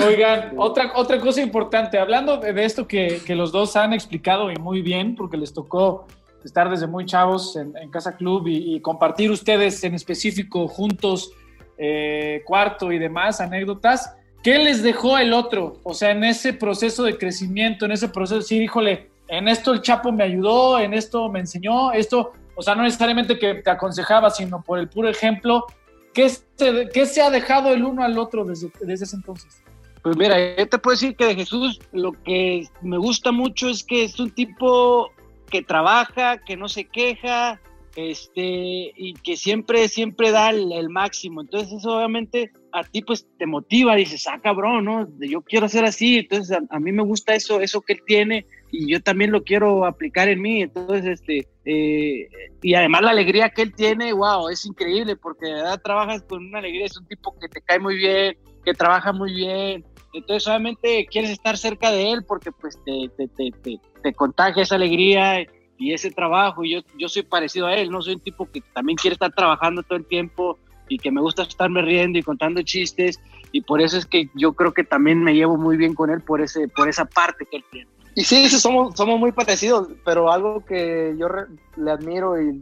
[0.06, 4.56] Oigan, otra, otra cosa importante, hablando de, esto que, que, los dos han explicado y
[4.56, 6.06] muy bien, porque les tocó
[6.44, 11.32] estar desde muy chavos en, Casa Club y, compartir ustedes en específico juntos
[11.78, 15.80] eh, cuarto y demás anécdotas ¿Qué les dejó el otro?
[15.84, 19.72] O sea, en ese proceso de crecimiento, en ese proceso de decir, híjole, en esto
[19.74, 23.70] el Chapo me ayudó, en esto me enseñó, esto, o sea, no necesariamente que te
[23.70, 25.66] aconsejaba, sino por el puro ejemplo.
[26.14, 29.64] ¿Qué se, qué se ha dejado el uno al otro desde, desde ese entonces?
[30.02, 33.84] Pues mira, yo te puedo decir que de Jesús lo que me gusta mucho es
[33.84, 35.12] que es un tipo
[35.50, 37.62] que trabaja, que no se queja,
[37.96, 41.42] este, y que siempre, siempre da el, máximo.
[41.42, 45.08] Entonces eso obviamente a ti pues te motiva, dices, ah, cabrón, ¿no?
[45.20, 48.90] Yo quiero ser así, entonces a, mí me gusta eso, eso que él tiene y
[48.90, 50.62] yo también lo quiero aplicar en mí.
[50.62, 52.28] Entonces, este, eh,
[52.62, 56.46] y además la alegría que él tiene, wow, es increíble porque de verdad trabajas con
[56.46, 59.86] una alegría, es un tipo que te cae muy bien, que trabaja muy bien.
[60.14, 64.76] Entonces, obviamente quieres estar cerca de él porque pues te, te, te, te contagia esa
[64.76, 65.46] alegría
[65.78, 68.62] y ese trabajo, y yo, yo soy parecido a él, no soy un tipo que
[68.74, 70.60] también quiere estar trabajando todo el tiempo
[70.92, 73.20] y que me gusta estarme riendo y contando chistes,
[73.54, 76.22] y por eso es que yo creo que también me llevo muy bien con él
[76.22, 77.88] por, ese, por esa parte que él tiene.
[78.14, 81.30] Y sí, somos, somos muy parecidos, pero algo que yo
[81.78, 82.62] le admiro y,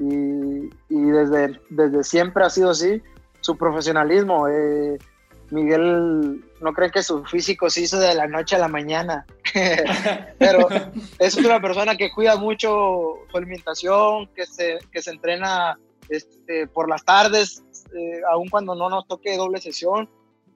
[0.00, 3.00] y, y, desde, desde siempre ha sido así,
[3.40, 4.48] su profesionalismo.
[4.48, 4.98] Eh,
[5.50, 9.24] Miguel no cree que su físico se hizo de la noche a la mañana,
[10.38, 10.66] pero
[11.20, 16.88] es una persona que cuida mucho su alimentación, que se, que se entrena este, por
[16.88, 17.62] las tardes,
[17.94, 20.08] eh, aun cuando no nos toque doble sesión,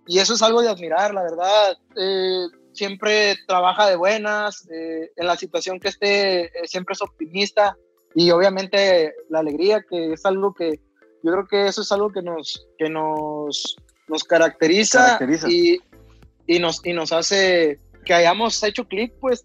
[0.07, 1.79] y eso es algo de admirar, la verdad.
[1.97, 7.77] Eh, siempre trabaja de buenas, eh, en la situación que esté, eh, siempre es optimista
[8.15, 10.81] y obviamente la alegría, que es algo que
[11.23, 13.77] yo creo que eso es algo que nos, que nos,
[14.09, 15.19] nos caracteriza,
[15.49, 15.79] Y,
[16.47, 19.45] y, nos, y nos hace que hayamos hecho clic pues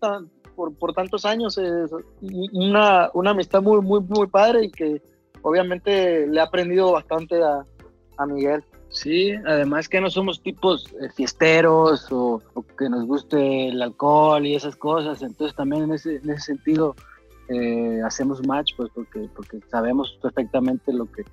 [0.56, 1.58] por, por, tantos años.
[1.60, 5.02] Es una, una amistad muy, muy, muy padre y que
[5.44, 7.64] obviamente le ha aprendido bastante a,
[8.18, 8.64] a Miguel.
[8.90, 12.42] Sí, además que no somos tipos eh, fiesteros o,
[12.78, 16.96] que nos guste el alcohol y esas cosas, entonces también en ese, en ese sentido
[17.50, 21.24] eh, hacemos match pues porque, porque sabemos perfectamente lo que,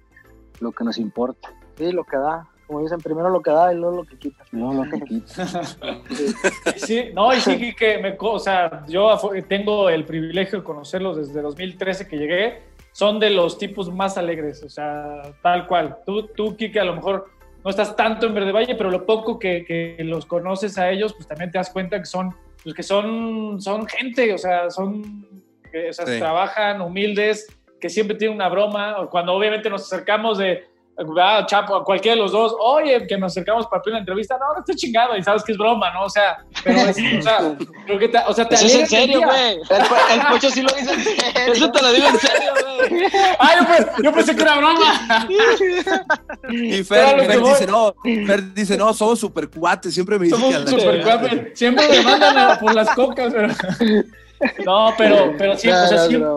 [0.61, 1.53] lo que nos importa.
[1.77, 4.45] Sí, lo que da, como dicen, primero lo que da y luego lo que quita.
[4.53, 5.47] No, lo que quita.
[6.77, 9.19] sí, no, y sí que me, o sea, yo
[9.49, 12.63] tengo el privilegio de conocerlos desde 2013 que llegué,
[12.95, 15.99] son de los tipos más alegres, o sea, tal cual.
[16.07, 17.29] Tú, tú Kike, a lo mejor
[17.65, 21.27] no estás tanto en Verde Valle, pero lo poco que, los conoces a ellos, pues
[21.27, 25.27] también te das cuenta que son, pues que son, son gente, o sea, son,
[25.73, 27.49] que, o sea, trabajan humildes,
[27.81, 30.65] que siempre tienen una broma, cuando obviamente nos acercamos de,
[31.21, 34.55] ah, Chapo, a cualquiera de los dos, oye, que nos acercamos para una entrevista, no,
[34.55, 36.05] no estoy chingado, y sabes que es broma, ¿no?
[36.05, 38.87] O sea, pero es, o sea, creo que te, o sea, te Eso es en
[38.87, 39.53] serio, güey.
[39.53, 41.53] El, el, pocho sí lo dice en serio.
[41.53, 43.05] Eso te lo digo en serio, güey.
[43.39, 45.29] Ay, yo, yo, pensé que era broma.
[46.51, 50.57] Y Fer, Fer dice, no, Fer dice, no, somos super cuates, siempre me dicen somos
[50.57, 53.49] que super cuates, siempre me mandan por las cocas, pero...
[54.65, 56.31] No, pero, pero siempre, o sea, siempre,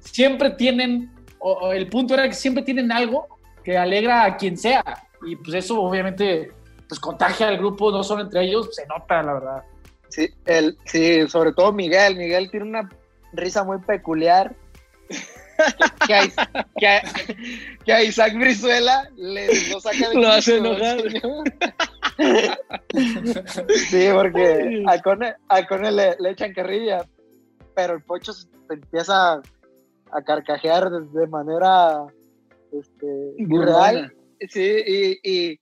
[0.00, 3.26] siempre tienen, o, el punto era que siempre tienen algo
[3.62, 4.82] que alegra a quien sea.
[5.26, 6.50] Y pues eso obviamente
[6.88, 9.62] pues contagia al grupo, no solo entre ellos, se nota, la verdad.
[10.08, 12.16] Sí, el, sí, sobre todo Miguel.
[12.16, 12.90] Miguel tiene una
[13.32, 14.54] risa muy peculiar.
[16.06, 17.02] que, a,
[17.84, 20.98] que, a, Isaac Brizuela le lo saca de Lo hace enojar.
[23.88, 27.06] sí, porque a Cone, a Cone le, le, echan carrilla,
[27.74, 29.40] pero el pocho se empieza
[30.10, 32.04] a carcajear de manera
[32.72, 34.14] este, real.
[34.48, 35.60] Sí, y, y,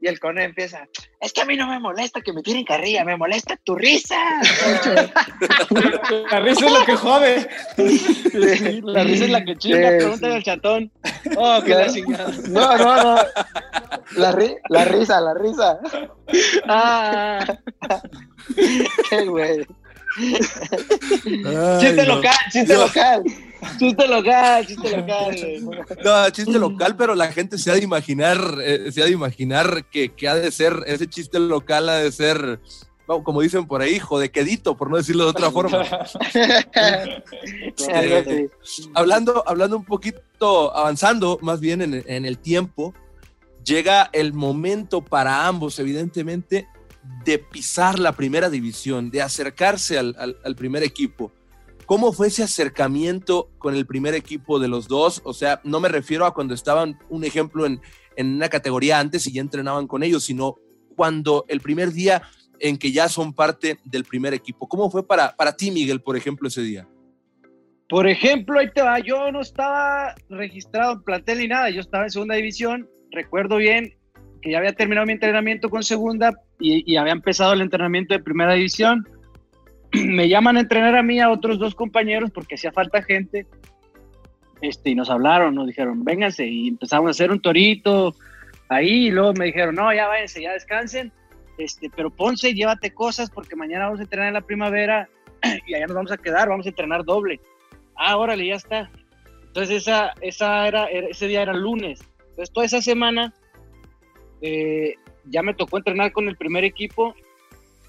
[0.00, 0.86] y, el cone empieza,
[1.20, 4.16] es que a mí no me molesta que me tiren carrilla, me molesta tu risa.
[6.30, 7.48] la risa es lo que jode.
[8.82, 10.92] la risa es la que chinga, pregúntale al chatón.
[11.36, 11.86] Oh, qué la
[12.48, 13.22] No, no, no.
[14.16, 15.80] La, ri la risa, la risa.
[16.68, 17.58] Ah.
[19.10, 19.66] qué güey.
[21.80, 23.24] Chiste local, chiste local.
[23.78, 25.36] Chiste local, chiste local.
[26.04, 29.84] No, chiste local, pero la gente se ha de imaginar, eh, se ha de imaginar
[29.86, 32.60] que, que, ha de ser, ese chiste local ha de ser,
[33.06, 35.82] como dicen por ahí, hijo de quedito, por no decirlo de otra forma.
[37.78, 38.50] Este,
[38.94, 42.92] hablando, hablando un poquito, avanzando más bien en, en el tiempo,
[43.64, 46.68] llega el momento para ambos, evidentemente,
[47.24, 51.32] de pisar la primera división, de acercarse al, primer equipo.
[51.86, 55.22] ¿Cómo fue ese acercamiento con el primer equipo de los dos?
[55.24, 57.80] O sea, no me refiero a cuando estaban, un ejemplo, en,
[58.16, 60.56] una categoría antes y ya entrenaban con ellos, sino
[60.96, 62.22] cuando el primer día
[62.60, 64.68] en que ya son parte del primer equipo.
[64.68, 66.88] ¿Cómo fue para, para ti, Miguel, por ejemplo, ese día?
[67.88, 72.04] Por ejemplo, ahí te va, yo no estaba registrado en plantel ni nada, yo estaba
[72.04, 73.94] en segunda división, recuerdo bien,
[74.42, 78.54] que ya había terminado mi entrenamiento con segunda y, había empezado el entrenamiento de primera
[78.54, 79.06] división.
[79.92, 83.46] Me llaman a entrenar a mí, a otros dos compañeros, porque hacía falta gente.
[84.60, 88.14] Este, y nos hablaron, nos dijeron, vénganse, y empezamos a hacer un torito
[88.68, 91.12] ahí, y luego me dijeron, no, ya váyanse, ya descansen,
[91.58, 95.08] este, pero Ponce, llévate cosas, porque mañana vamos a entrenar en la primavera,
[95.66, 97.40] y allá nos vamos a quedar, vamos a entrenar doble.
[97.94, 98.90] Ah, órale, ya está.
[99.46, 102.00] Entonces esa, esa era, ese día era lunes.
[102.30, 103.34] Entonces toda esa semana
[104.40, 104.94] eh,
[105.30, 107.14] ya me tocó entrenar con el primer equipo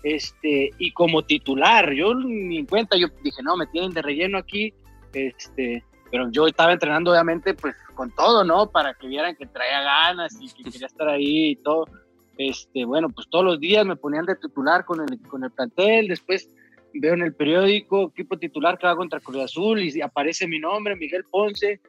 [0.03, 4.37] este, y como titular, yo ni en cuenta, yo dije, no, me tienen de relleno
[4.37, 4.73] aquí,
[5.13, 8.69] este, pero yo estaba entrenando obviamente pues con todo, ¿no?
[8.69, 11.85] Para que vieran que traía ganas y que quería estar ahí y todo.
[12.37, 16.07] Este, bueno, pues todos los días me ponían de titular con el, con el plantel,
[16.07, 16.49] después
[16.93, 20.95] veo en el periódico equipo titular que va contra Cruz Azul y aparece mi nombre,
[20.95, 21.81] Miguel Ponce,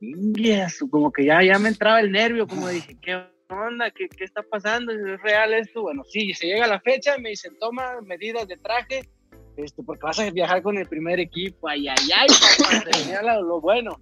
[0.00, 3.90] y como que ya, ya me entraba el nervio, como dije, qué onda?
[3.90, 4.92] ¿Qué, ¿Qué, está pasando?
[4.92, 5.82] ¿Es real esto?
[5.82, 9.08] Bueno, sí, se llega la fecha, me dicen, toma medidas de traje,
[9.56, 14.00] este, porque vas a viajar con el primer equipo, ay, ay, ay, papá, lo, bueno.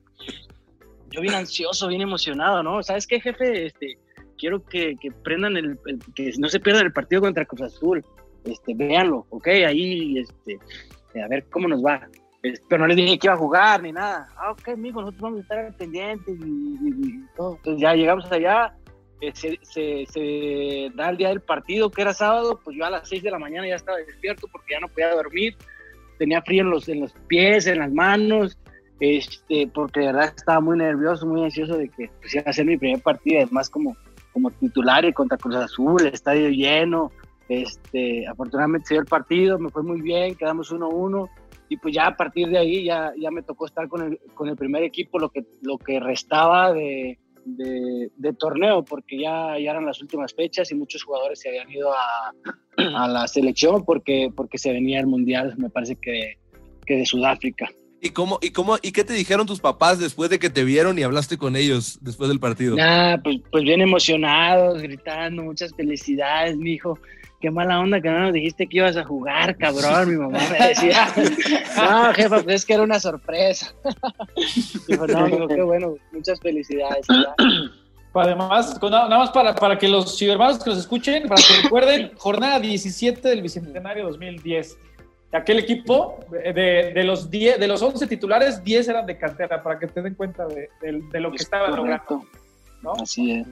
[1.10, 2.82] Yo bien ansioso, bien emocionado, ¿no?
[2.82, 3.66] ¿Sabes qué, jefe?
[3.66, 3.98] Este,
[4.36, 5.78] quiero que, que prendan el,
[6.14, 8.04] que no se pierdan el partido contra Cruz Azul,
[8.44, 9.46] este, véanlo, ¿ok?
[9.48, 10.58] Ahí, este,
[11.20, 12.08] a ver cómo nos va.
[12.68, 14.28] Pero no les dije que iba a jugar ni nada.
[14.36, 17.56] Ah, ok, amigo, nosotros vamos a estar pendientes y, y, y todo.
[17.56, 18.74] Entonces ya llegamos allá,
[19.32, 19.58] se,
[20.06, 23.30] se, da el día del partido, que era sábado, pues yo a las 6 de
[23.30, 25.56] la mañana ya estaba despierto porque ya no podía dormir,
[26.18, 28.58] tenía frío en los, en los pies, en las manos,
[29.00, 32.66] este, porque de verdad estaba muy nervioso, muy ansioso de que pues, iba a ser
[32.66, 33.96] mi primer partido, además como,
[34.32, 37.12] como titular y contra Cruz Azul, estadio lleno,
[37.48, 41.28] este, afortunadamente se dio el partido, me fue muy bien, quedamos 1-1
[41.68, 44.48] y pues ya a partir de ahí ya, ya me tocó estar con el, con
[44.48, 49.86] el primer equipo, lo que, lo que restaba de, de, torneo, porque ya, ya eran
[49.86, 52.32] las últimas fechas y muchos jugadores se habían ido a,
[52.76, 56.38] a la selección porque, porque se venía el Mundial, me parece que,
[56.86, 57.70] que de Sudáfrica.
[58.00, 60.98] ¿Y cómo, y cómo, y qué te dijeron tus papás después de que te vieron
[60.98, 62.76] y hablaste con ellos después del partido?
[62.76, 66.98] Nah, pues, pues bien emocionados, gritando, muchas felicidades, mi hijo
[67.44, 70.08] qué mala onda que no nos dijiste que ibas a jugar, cabrón.
[70.08, 71.08] Mi mamá me decía,
[71.76, 73.74] no, jefa, pues es que era una sorpresa.
[74.88, 77.06] Dijo, no, amigo, qué bueno, muchas felicidades.
[78.14, 82.60] Además, nada más para, para que los cibermanos que los escuchen, para que recuerden, jornada
[82.60, 84.78] 17 del Bicentenario 2010.
[85.32, 89.78] Aquel equipo, de, de los 10, de los 11 titulares, 10 eran de cantera, para
[89.78, 92.24] que te den cuenta de, de, lo que estaba logrando.
[92.80, 92.94] ¿no?
[93.02, 93.46] Así es.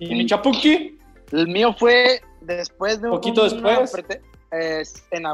[0.00, 0.98] ¿Y mi Chapuki?
[1.30, 3.94] El mío fue después de un poquito después.
[4.50, 5.26] en,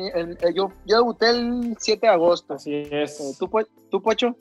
[0.00, 2.54] en, yo, yo, debuté el 7 de agosto.
[2.54, 3.20] Así es.
[3.20, 3.50] Eh, ¿Tú,
[3.90, 4.36] ¿Tú, Pocho?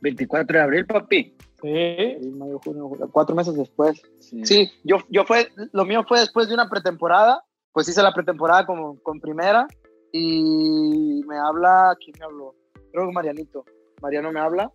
[0.00, 1.36] 24 de abril, papi.
[1.60, 2.30] Sí.
[2.32, 4.02] Mayo, junio, cuatro meses después.
[4.18, 4.70] Sí.
[4.82, 7.44] yo, yo fue, lo mío fue después de una pretemporada.
[7.72, 9.66] Pues hice la pretemporada como, con primera
[10.12, 12.54] y me habla, ¿quién me habló?
[12.90, 13.64] Creo que Marianito.
[14.02, 14.70] Mariano me habla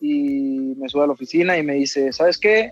[0.00, 2.70] y me sube a la oficina y me dice, ¿sabes qué?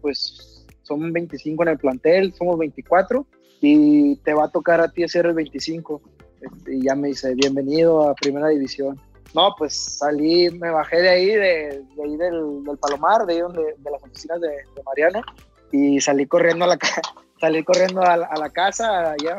[0.00, 0.51] Pues
[0.82, 3.26] son 25 en el plantel, somos 24
[3.60, 6.02] y te va a tocar a ti ser el 25.
[6.40, 9.00] Este, y ya me dice, bienvenido a Primera División.
[9.34, 13.90] No, pues salí, me bajé de ahí, de, ahí del, Palomar, de ahí donde, de
[13.90, 14.50] las oficinas de,
[14.84, 15.22] Mariano,
[15.70, 16.78] y salí corriendo a la,
[17.40, 19.38] salí corriendo a, la casa, allá,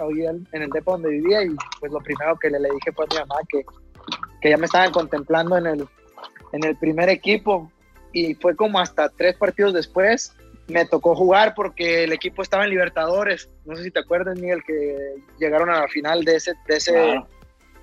[0.52, 3.14] en el depo donde vivía, y pues lo primero que le, le dije fue a
[3.14, 3.64] mi mamá que,
[4.42, 5.88] que ya me estaban contemplando en el,
[6.54, 7.72] en el primer equipo,
[8.14, 10.34] y fue como hasta tres partidos después
[10.68, 13.50] me tocó jugar porque el equipo estaba en Libertadores.
[13.66, 16.94] No sé si te acuerdas, Miguel, que llegaron a la final de ese, de ese,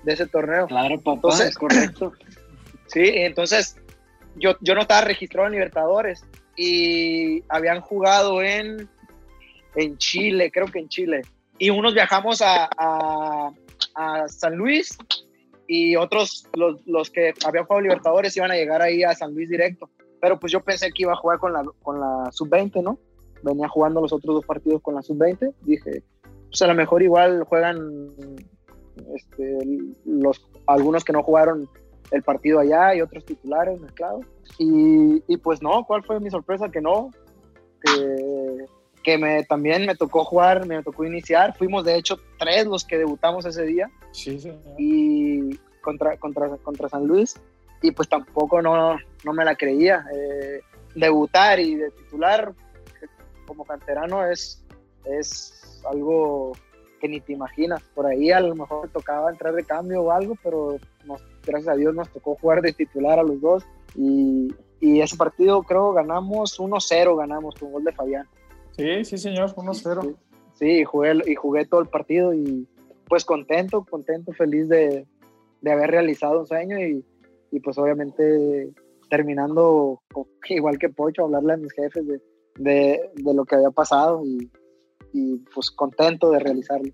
[0.03, 0.67] de ese torneo.
[0.67, 2.13] Claro, papá, entonces, correcto.
[2.87, 3.77] sí, entonces
[4.35, 6.23] yo, yo no estaba registrado en Libertadores
[6.55, 8.89] y habían jugado en,
[9.75, 11.21] en Chile, creo que en Chile.
[11.57, 13.51] Y unos viajamos a, a,
[13.95, 14.97] a San Luis
[15.67, 19.49] y otros, los, los que habían jugado Libertadores, iban a llegar ahí a San Luis
[19.49, 19.89] directo.
[20.21, 22.99] Pero pues yo pensé que iba a jugar con la, con la sub-20, ¿no?
[23.41, 25.53] Venía jugando los otros dos partidos con la sub-20.
[25.61, 26.03] Dije,
[26.47, 28.07] pues a lo mejor igual juegan
[29.15, 29.57] este,
[30.05, 31.67] los, algunos que no jugaron
[32.11, 34.25] el partido allá y otros titulares mezclados.
[34.59, 36.69] Y, y pues no, ¿cuál fue mi sorpresa?
[36.69, 37.09] Que no,
[37.81, 38.65] que,
[39.01, 41.57] que me, también me tocó jugar, me tocó iniciar.
[41.57, 43.89] Fuimos de hecho tres los que debutamos ese día.
[44.11, 44.51] Sí, sí.
[44.77, 47.41] Y contra, contra, contra San Luis
[47.81, 50.05] y pues tampoco no, no me la creía.
[50.13, 50.61] Eh,
[50.95, 52.53] debutar y de titular
[53.45, 54.63] como canterano es,
[55.05, 56.53] es algo
[56.99, 57.81] que ni te imaginas.
[57.95, 60.77] Por ahí a lo mejor tocaba entrar de cambio o algo, pero
[61.45, 63.63] gracias a Dios nos tocó jugar de titular a los dos
[63.95, 68.27] y, y ese partido creo ganamos 1-0, ganamos con gol de Fabián.
[68.71, 70.15] Sí, sí señor, 1-0.
[70.53, 72.67] Sí, jugué, y jugué todo el partido y
[73.07, 75.05] pues contento, contento, feliz de,
[75.61, 77.03] de haber realizado un sueño y,
[77.51, 78.71] y pues obviamente
[79.09, 80.01] terminando
[80.49, 82.21] igual que Pocho, hablarle a mis jefes de,
[82.55, 84.49] de, de lo que había pasado y,
[85.13, 86.91] y, pues contento de realizarlo.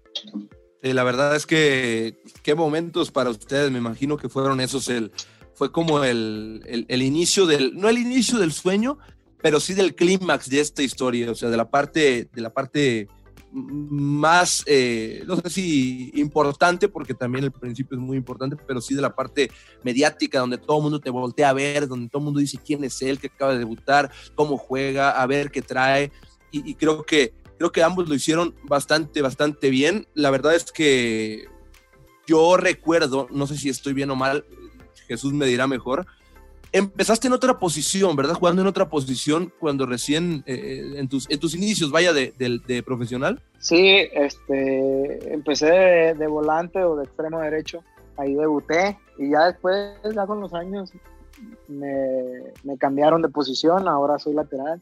[0.81, 5.11] Sí, la verdad es que qué momentos para ustedes, me imagino que fueron esos, el,
[5.53, 8.97] fue como el, el, el inicio del, no el inicio del sueño,
[9.41, 13.07] pero sí del clímax de esta historia, o sea, de la parte, de la parte
[13.51, 18.93] más, eh, no sé si importante, porque también el principio es muy importante, pero sí
[18.93, 19.49] de la parte
[19.83, 22.83] mediática, donde todo el mundo te voltea a ver, donde todo el mundo dice quién
[22.83, 26.12] es él, que acaba de debutar, cómo juega, a ver qué trae.
[26.51, 30.08] Y, creo, que, creo que ambos lo hicieron bastante, bastante bien.
[30.13, 31.45] La verdad es que
[32.25, 34.45] yo recuerdo, no sé si estoy bien o mal,
[35.08, 36.06] Jesús me dirá mejor,
[36.71, 38.35] empezaste en otra posición, ¿verdad?
[38.35, 42.33] Jugando en otra posición cuando recién, eh, eh, en, tus, en tus inicios, vaya, de,
[42.37, 43.41] de, profesional.
[43.59, 47.83] Sí, este, empecé de, volante o de extremo derecho,
[48.17, 50.91] ahí debuté y ya después, ya con los años,
[51.67, 54.81] me, me cambiaron de posición, ahora soy lateral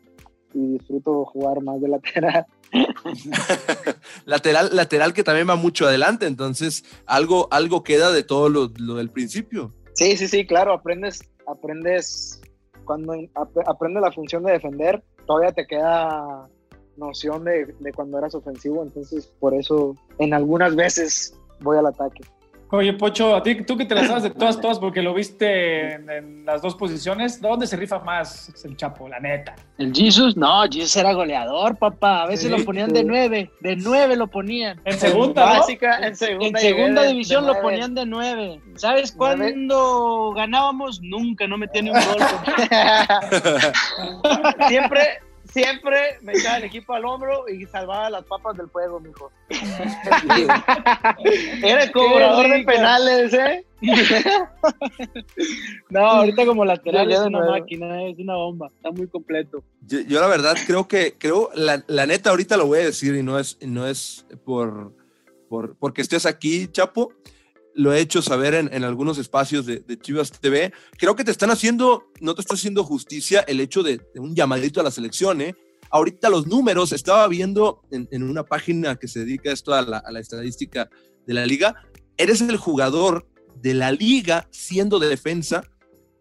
[0.53, 2.45] y disfruto jugar más de lateral.
[4.25, 8.95] lateral, lateral que también va mucho adelante, entonces algo, algo queda de todo lo, lo
[8.95, 9.73] del principio.
[9.93, 12.41] Sí, sí, sí, claro, aprendes aprendes,
[12.83, 13.13] cuando
[13.99, 16.47] la función de defender, todavía te queda
[16.97, 22.21] noción de, de cuando eras ofensivo, entonces por eso en algunas veces voy al ataque.
[22.75, 25.93] Oye, Pocho, a ti, tú que te las sabes de todas, todas, porque lo viste
[25.93, 29.55] en, las dos posiciones, ¿dónde se rifa más el Chapo, la neta?
[29.77, 32.23] El Jesus, no, Jesus era goleador, papá.
[32.23, 34.79] A veces lo ponían de nueve, de nueve lo ponían.
[34.85, 38.61] En segunda, Básica, en segunda, división lo ponían de nueve.
[38.75, 41.01] ¿Sabes cuándo ganábamos?
[41.01, 42.17] Nunca, no metían ni un gol.
[44.67, 45.19] Siempre,
[45.55, 49.31] siempre me echaba el equipo al hombro y salvaba las papas del fuego, mijo.
[51.63, 53.65] Era el cobrador de penales, ¿eh?
[55.89, 59.63] no, ahorita como lateral es una máquina, es una bomba, está muy completo.
[59.87, 63.23] Yo, la verdad creo que, creo, la, la, neta ahorita lo voy a decir y
[63.23, 64.91] no es, no es por,
[65.47, 67.13] por porque estés aquí, Chapo,
[67.75, 70.73] lo he hecho saber en, algunos espacios de, Chivas TV.
[70.97, 74.79] Creo que te están haciendo, no te está haciendo justicia el hecho de, un llamadito
[74.79, 75.55] a la selección, ¿eh?
[75.91, 80.11] Ahorita los números, estaba viendo en, una página que se dedica esto a la, a
[80.11, 80.89] la, estadística
[81.27, 81.75] de la liga,
[82.17, 83.27] eres el jugador
[83.61, 85.63] de la liga siendo de defensa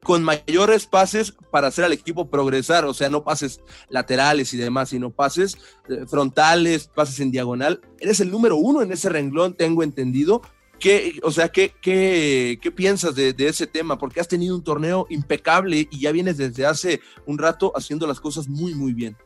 [0.05, 4.91] con mayores pases para hacer al equipo progresar, o sea, no pases laterales y demás,
[4.91, 5.57] sino pases
[5.89, 7.81] eh, frontales, pases en diagonal.
[7.99, 10.43] Eres el número uno en ese renglón, tengo entendido,
[10.79, 13.99] ¿Qué, o sea, ¿qué, qué, qué piensas de, de, ese tema?
[13.99, 18.21] Porque has tenido un torneo impecable y ya vienes desde hace un rato haciendo las
[18.21, 19.17] cosas muy, muy bien.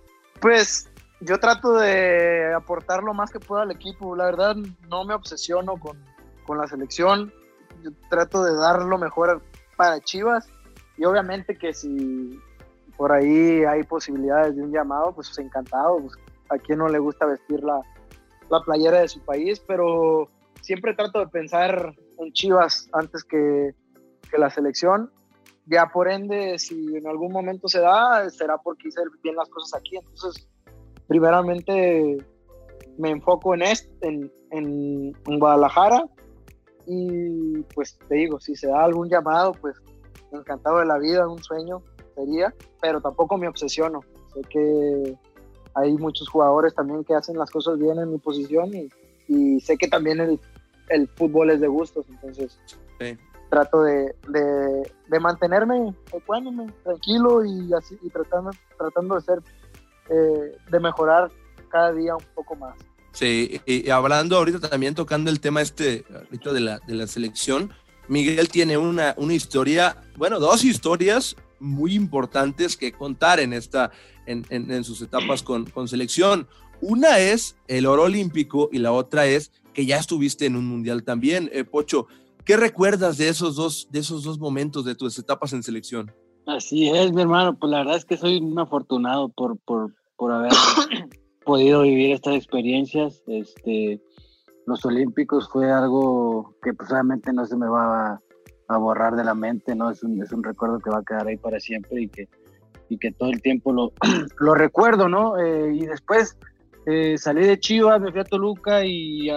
[0.41, 0.89] Pues
[1.21, 4.15] yo trato de aportar lo más que pueda al equipo.
[4.15, 4.57] La verdad,
[4.89, 5.99] no me obsesiono con,
[6.47, 7.33] con la selección.
[7.83, 9.43] Yo trato de dar lo mejor
[9.77, 10.49] para Chivas.
[10.97, 12.39] Y obviamente que si
[12.97, 15.99] por ahí hay posibilidades de un llamado, pues encantado.
[15.99, 16.13] Pues,
[16.51, 17.81] a quien no le gusta vestir la,
[18.51, 20.31] la playera de su país, pero
[20.69, 23.75] siempre trato de pensar en Chivas antes que,
[24.31, 25.11] que, la selección.
[25.65, 29.81] Ya por ende, si en algún momento se da, será porque hice bien las cosas
[29.81, 29.97] aquí.
[29.97, 30.47] Entonces,
[31.07, 32.19] primeramente
[32.99, 34.31] me enfoco en, este, en,
[35.27, 36.05] en, Guadalajara
[36.87, 39.75] y pues te digo, si se da algún llamado, pues
[40.33, 41.83] encantado de la vida, un sueño
[42.15, 44.03] sería, pero tampoco me obsesiono.
[44.35, 45.17] Sé que
[45.75, 48.91] hay muchos jugadores también que hacen las cosas bien en mi posición y,
[49.29, 50.41] y sé que también el,
[50.89, 52.59] el, fútbol es de gustos, entonces
[53.49, 55.95] trato de, de, de mantenerme
[56.85, 59.39] tranquilo y así y tratando, tratando de ser,
[60.11, 61.31] eh, de mejorar
[61.71, 62.75] cada día un poco más.
[63.13, 67.73] Sí, y hablando ahorita también tocando el tema este ahorita de la, de la selección,
[68.07, 73.91] Miguel tiene una, una historia, bueno, dos historias muy importantes que contar en, esta,
[74.27, 76.49] en, en, en sus etapas con, con selección.
[76.81, 81.05] Una es el oro olímpico y la otra es que ya estuviste en un mundial
[81.05, 81.49] también.
[81.53, 82.09] Eh, Pocho,
[82.45, 86.11] ¿qué recuerdas de esos, dos, de esos dos momentos de tus etapas en selección?
[86.47, 90.33] Así es, mi hermano, pues la verdad es que soy un afortunado por, por, por
[90.33, 90.51] haber
[91.45, 93.23] podido vivir estas experiencias.
[93.29, 94.03] Este,
[94.67, 96.91] los Olímpicos fue algo que pues
[97.33, 98.21] no se me va
[98.67, 99.93] a, borrar de la mente, ¿no?
[99.93, 102.29] Es un, es un recuerdo que va a quedar ahí para siempre y que,
[102.89, 103.93] y que todo el tiempo lo,
[104.41, 105.39] lo recuerdo, ¿no?
[105.39, 106.37] Eh, y después
[106.91, 109.29] eh, salí de Chivas, me fui a Toluca y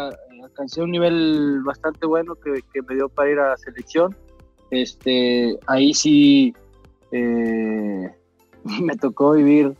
[0.43, 4.15] alcancé un nivel bastante bueno que, me dio para ir a la selección.
[4.69, 6.53] Este, ahí sí
[7.11, 8.09] eh,
[8.81, 9.73] me tocó vivir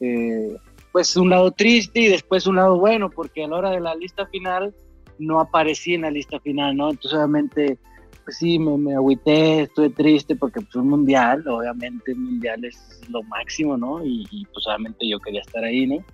[0.00, 0.56] eh,
[0.92, 3.94] pues un lado triste y después un lado bueno, porque a la hora de la
[3.94, 4.74] lista final
[5.18, 6.90] no aparecí en la lista final, ¿no?
[6.90, 7.78] Entonces obviamente,
[8.24, 13.00] pues sí, me, me agüité, estuve triste porque pues un mundial, obviamente un mundial es
[13.10, 14.04] lo máximo, ¿no?
[14.04, 16.04] Y, y pues obviamente yo quería estar ahí, ¿no?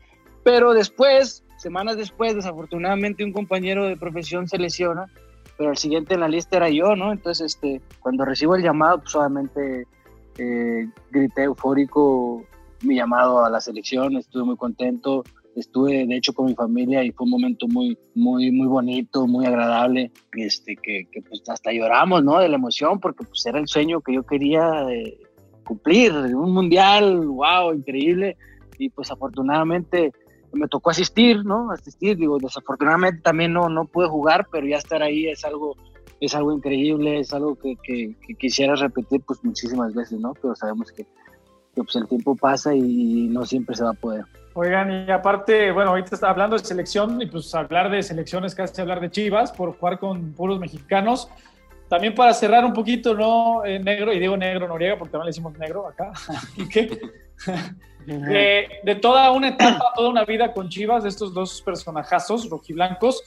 [0.45, 5.07] Pero después, semanas después, desafortunadamente un compañero de profesión se lesiona,
[5.57, 7.13] pero el siguiente en la lista era yo, ¿no?
[7.13, 9.87] Entonces, este, cuando recibo el llamado, pues obviamente
[10.39, 12.45] eh, grité eufórico
[12.83, 15.23] mi llamado a la selección, estuve muy contento,
[15.55, 19.47] estuve de hecho con mi familia y fue un momento muy, muy, muy bonito, muy
[19.47, 22.39] agradable, este, que, que pues hasta lloramos, ¿no?
[22.41, 25.19] De la emoción, porque pues era el sueño que yo quería eh,
[25.65, 28.37] cumplir, un mundial, wow, increíble,
[28.79, 30.13] y pues afortunadamente
[30.53, 31.71] me tocó asistir, ¿no?
[31.71, 35.77] Asistir, digo, desafortunadamente también no, no pude jugar, pero ya estar ahí es algo,
[36.21, 40.35] es algo increíble, es algo que, que, quisiera repetir pues muchísimas veces, ¿no?
[40.35, 41.07] Pero sabemos que,
[41.75, 44.25] pues el tiempo pasa y no siempre se va a poder.
[44.55, 48.83] Oigan, y aparte, bueno, ahorita está hablando de selección y pues hablar de selecciones casi
[48.83, 51.29] hablar de Chivas por jugar con puros mexicanos.
[51.93, 53.67] También para cerrar un poquito, ¿no?
[53.67, 56.11] Eh, negro, y digo negro Noriega porque también le decimos negro acá.
[56.57, 56.99] ¿Y qué?
[58.07, 63.23] de, toda una etapa, toda una vida con Chivas, de estos dos personajazos rojiblancos,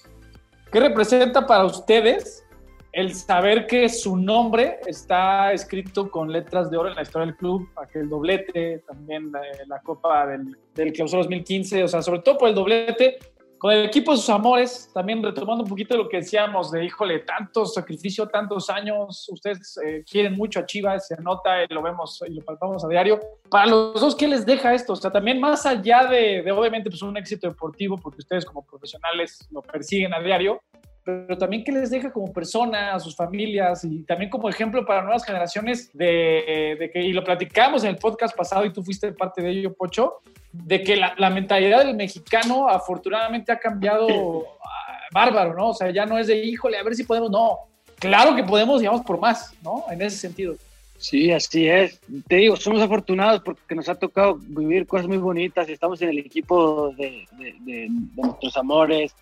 [0.71, 2.43] ¿qué representa para ustedes
[2.91, 7.35] el saber que su nombre está escrito con letras de oro en la historia del
[7.35, 9.31] club, aquel doblete, también
[9.67, 13.19] la, Copa del, del Clausura 2015, o sea, sobre todo por el doblete,
[13.65, 17.21] con el equipo de sus amores, también retomando un poquito lo que decíamos de, híjole,
[17.21, 22.35] tanto sacrificio, tantos años, ustedes eh, quieren mucho a Chivas, se nota, lo vemos y
[22.35, 23.19] lo palpamos a diario.
[23.49, 24.93] Para los dos, ¿qué les deja esto?
[24.93, 28.63] O sea, también más allá de, de obviamente, pues un éxito deportivo, porque ustedes como
[28.63, 30.61] profesionales lo persiguen a diario,
[31.05, 35.03] pero también qué les deja como persona a sus familias y también como ejemplo para
[35.03, 39.11] nuevas generaciones de, de que, y lo platicamos en el podcast pasado y tú fuiste
[39.13, 44.07] parte de ello, Pocho, de que la, la mentalidad del mexicano afortunadamente ha cambiado
[44.63, 45.69] ah, bárbaro, ¿no?
[45.69, 47.59] O sea, ya no es de, híjole, a ver si podemos, no,
[47.99, 49.85] claro que podemos y vamos por más, ¿no?
[49.91, 50.55] En ese sentido.
[50.97, 51.99] Sí, así es.
[52.27, 55.69] Te digo, somos afortunados porque nos ha tocado vivir cosas muy bonitas.
[55.69, 59.13] Estamos en el equipo de, de, de nuestros amores,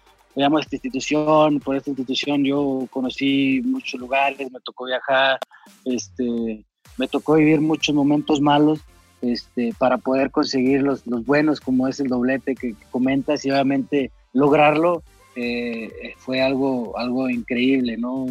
[0.41, 5.39] llamo a esta institución, por esta institución yo conocí muchos lugares, me tocó viajar,
[5.85, 6.65] este,
[6.97, 8.79] me tocó vivir muchos momentos malos
[9.21, 14.11] este, para poder conseguir los, los buenos, como es el doblete que, comentas, y obviamente
[14.33, 15.03] lograrlo
[15.35, 18.25] eh, fue algo, algo increíble, ¿no?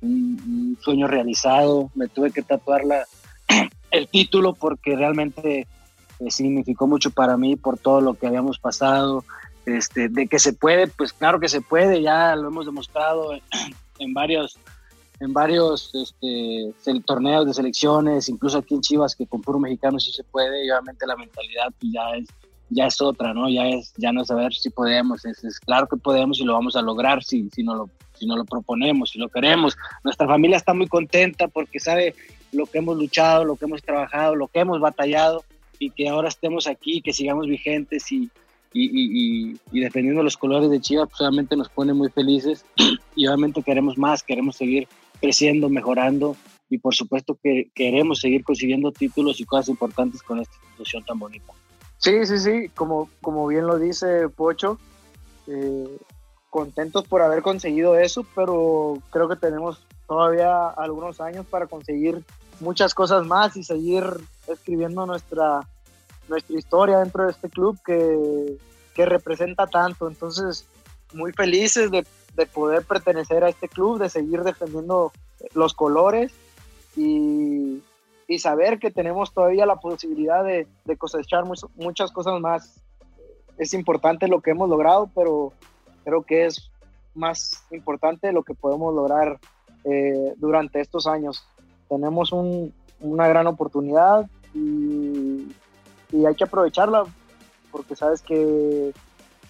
[0.00, 3.04] Un, sueño realizado, me tuve que tatuar la,
[3.90, 5.66] el título porque realmente
[6.20, 9.24] eh, significó mucho para mí por todo lo que habíamos pasado,
[9.76, 13.34] este, de que se puede, pues claro que se puede, ya lo hemos demostrado
[13.98, 14.58] en, varios,
[15.20, 16.72] en varios este,
[17.04, 20.70] torneos de selecciones, incluso aquí en Chivas, que con puro mexicano sí se puede, y
[20.70, 22.28] obviamente la mentalidad pues, ya es
[22.70, 23.48] ya es otra, ¿no?
[23.48, 26.76] Ya es ya no saber si podemos, es, es claro que podemos y lo vamos
[26.76, 29.74] a lograr si, si, no lo, si no lo proponemos, si lo queremos.
[30.04, 32.14] Nuestra familia está muy contenta porque sabe
[32.52, 35.44] lo que hemos luchado, lo que hemos trabajado, lo que hemos batallado
[35.78, 38.30] y que ahora estemos aquí, que sigamos vigentes y,
[38.72, 42.64] y, defendiendo los colores de Chivas, pues obviamente nos pone muy felices
[43.16, 44.88] y obviamente queremos más, queremos seguir
[45.20, 46.36] creciendo, mejorando
[46.70, 51.18] y por supuesto que queremos seguir consiguiendo títulos y cosas importantes con esta institución tan
[51.18, 51.52] bonita.
[51.96, 54.78] Sí, sí, sí, como, como bien lo dice Pocho,
[55.46, 55.98] eh,
[56.50, 62.22] contentos por haber conseguido eso, pero creo que tenemos todavía algunos años para conseguir
[62.60, 64.04] muchas cosas más y seguir
[64.46, 65.68] escribiendo nuestra
[66.28, 68.56] nuestra historia dentro de este club que,
[68.94, 70.08] que representa tanto.
[70.08, 70.66] Entonces,
[71.12, 75.12] muy felices de, de, poder pertenecer a este club, de seguir defendiendo
[75.54, 76.32] los colores
[76.96, 77.82] y,
[78.28, 80.66] y saber que tenemos todavía la posibilidad de,
[80.98, 81.44] cosechar
[81.76, 82.80] muchas cosas más.
[83.56, 85.52] Es importante lo que hemos logrado, pero
[86.04, 86.70] creo que es
[87.14, 89.40] más importante lo que podemos lograr
[89.84, 91.42] eh, durante estos años.
[91.88, 95.48] Tenemos un, una gran oportunidad y
[96.10, 97.04] y hay que aprovecharla
[97.70, 98.92] porque sabes que,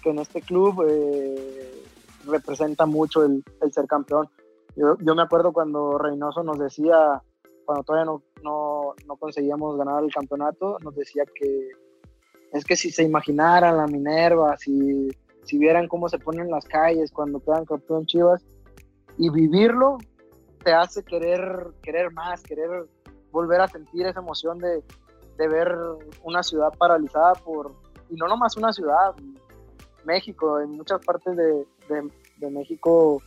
[0.01, 1.83] que en este club eh,
[2.25, 4.29] representa mucho el, el ser campeón.
[4.75, 7.21] Yo, yo, me acuerdo cuando Reynoso nos decía,
[7.65, 11.69] cuando todavía no, no, no, conseguíamos ganar el campeonato, nos decía que
[12.51, 15.09] es que si se imaginaran la Minerva, si,
[15.43, 18.43] si vieran cómo se ponen las calles cuando quedan campeón Chivas,
[19.17, 19.97] y vivirlo
[20.63, 22.85] te hace querer, querer más, querer
[23.31, 24.83] volver a sentir esa emoción de,
[25.39, 25.73] de ver
[26.23, 27.71] una ciudad paralizada por,
[28.09, 29.15] y no nomás una ciudad,
[30.03, 33.21] México, en muchas partes de, de, México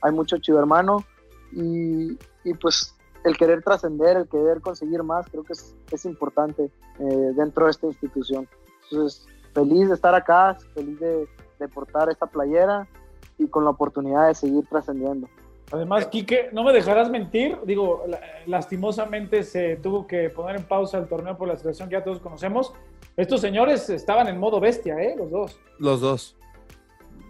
[0.00, 1.04] hay mucho chivo hermano
[1.52, 6.70] y, y pues el querer trascender, el querer conseguir más, creo que es, es importante
[7.00, 8.48] eh, dentro de esta institución.
[8.84, 12.88] Entonces, feliz de estar acá, feliz de, de portar esta playera
[13.36, 15.28] y con la oportunidad de seguir trascendiendo.
[15.70, 18.04] Además, Quique, no me dejarás mentir, digo,
[18.46, 22.20] lastimosamente se tuvo que poner en pausa el torneo por la situación que ya todos
[22.20, 22.72] conocemos.
[23.16, 25.14] Estos señores estaban en modo bestia, ¿eh?
[25.16, 25.60] Los dos.
[25.78, 26.36] Los dos.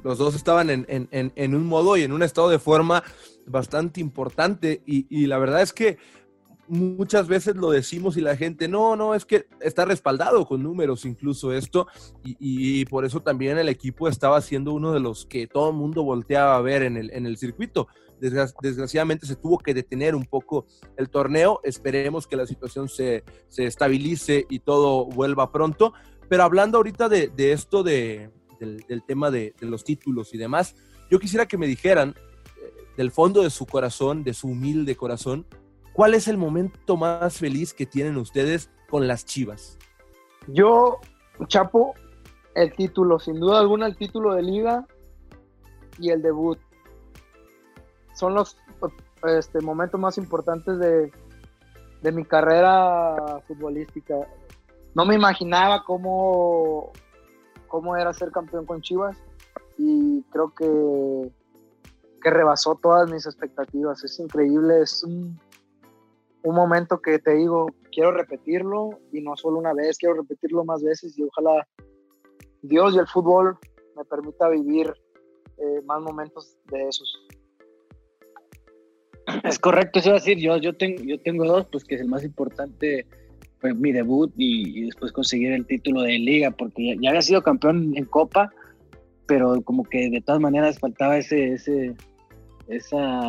[0.05, 3.03] Los dos estaban en, un modo y en un estado de forma
[3.47, 5.99] bastante importante y, la verdad es que
[6.69, 11.05] muchas veces lo decimos y la gente, no, no, es que está respaldado con números
[11.05, 11.89] incluso esto,
[12.23, 16.05] y, por eso también el equipo estaba siendo uno de los que todo el mundo
[16.05, 17.89] volteaba a ver en el circuito.
[18.21, 20.67] Desgraciadamente se tuvo que detener un poco
[20.97, 25.93] el torneo, esperemos que la situación se, se estabilice y todo vuelva pronto,
[26.29, 30.75] pero hablando ahorita de, de esto de, del, tema de, de los títulos y demás,
[31.11, 32.15] yo quisiera que me dijeran
[32.57, 35.47] eh, del fondo de su corazón, de su humilde corazón,
[35.99, 39.79] ¿Cuál es el momento más feliz que tienen ustedes con las Chivas?
[40.47, 40.99] Yo,
[41.49, 41.95] Chapo,
[42.55, 44.87] el título, sin duda alguna el título de liga
[45.99, 46.61] y el debut.
[48.19, 48.57] Son los
[49.39, 51.13] este, momentos más importantes de,
[52.03, 54.17] de mi carrera futbolística.
[54.95, 56.93] No me imaginaba cómo,
[57.69, 59.17] cómo era ser campeón con Chivas
[59.79, 61.31] y creo que
[62.21, 64.03] que rebasó todas mis expectativas.
[64.05, 65.39] Es increíble, es un,
[66.43, 70.83] un momento que te digo, quiero repetirlo y no solo una vez, quiero repetirlo más
[70.83, 71.67] veces y ojalá
[72.63, 73.59] Dios y el fútbol
[73.97, 74.93] me permita vivir
[75.59, 77.28] eh, más momentos de esos.
[79.45, 82.01] Es correcto, eso iba a decir, yo, yo, tengo, yo tengo dos, pues que es
[82.01, 83.07] el más importante,
[83.61, 87.93] fue mi debut y, después conseguir el título de liga, porque ya, había sido campeón
[87.97, 88.53] en Copa,
[89.27, 91.95] pero como que de todas maneras faltaba ese, ese
[92.69, 93.23] esa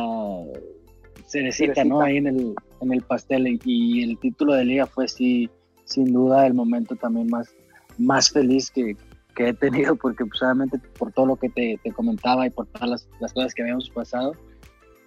[1.26, 2.00] cerecita, ¿no?
[2.00, 5.50] Ahí en el, en el pastel y el título de liga fue sí,
[5.84, 7.54] sin duda el momento también más,
[7.98, 8.96] más feliz que,
[9.34, 12.66] que he tenido, porque pues obviamente por todo lo que te, te comentaba y por
[12.66, 14.34] todas las, las, cosas que habíamos pasado,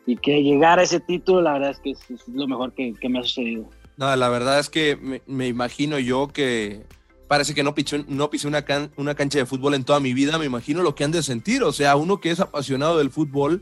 [0.05, 3.19] y que llegar a ese título, la verdad es que es, lo mejor que, me
[3.19, 3.69] ha sucedido.
[3.97, 6.85] No, la verdad es que me, imagino yo que
[7.27, 10.13] parece que no, piché, no pisé una, can, una cancha de fútbol en toda mi
[10.13, 13.11] vida, me imagino lo que han de sentir, o sea, uno que es apasionado del
[13.11, 13.61] fútbol,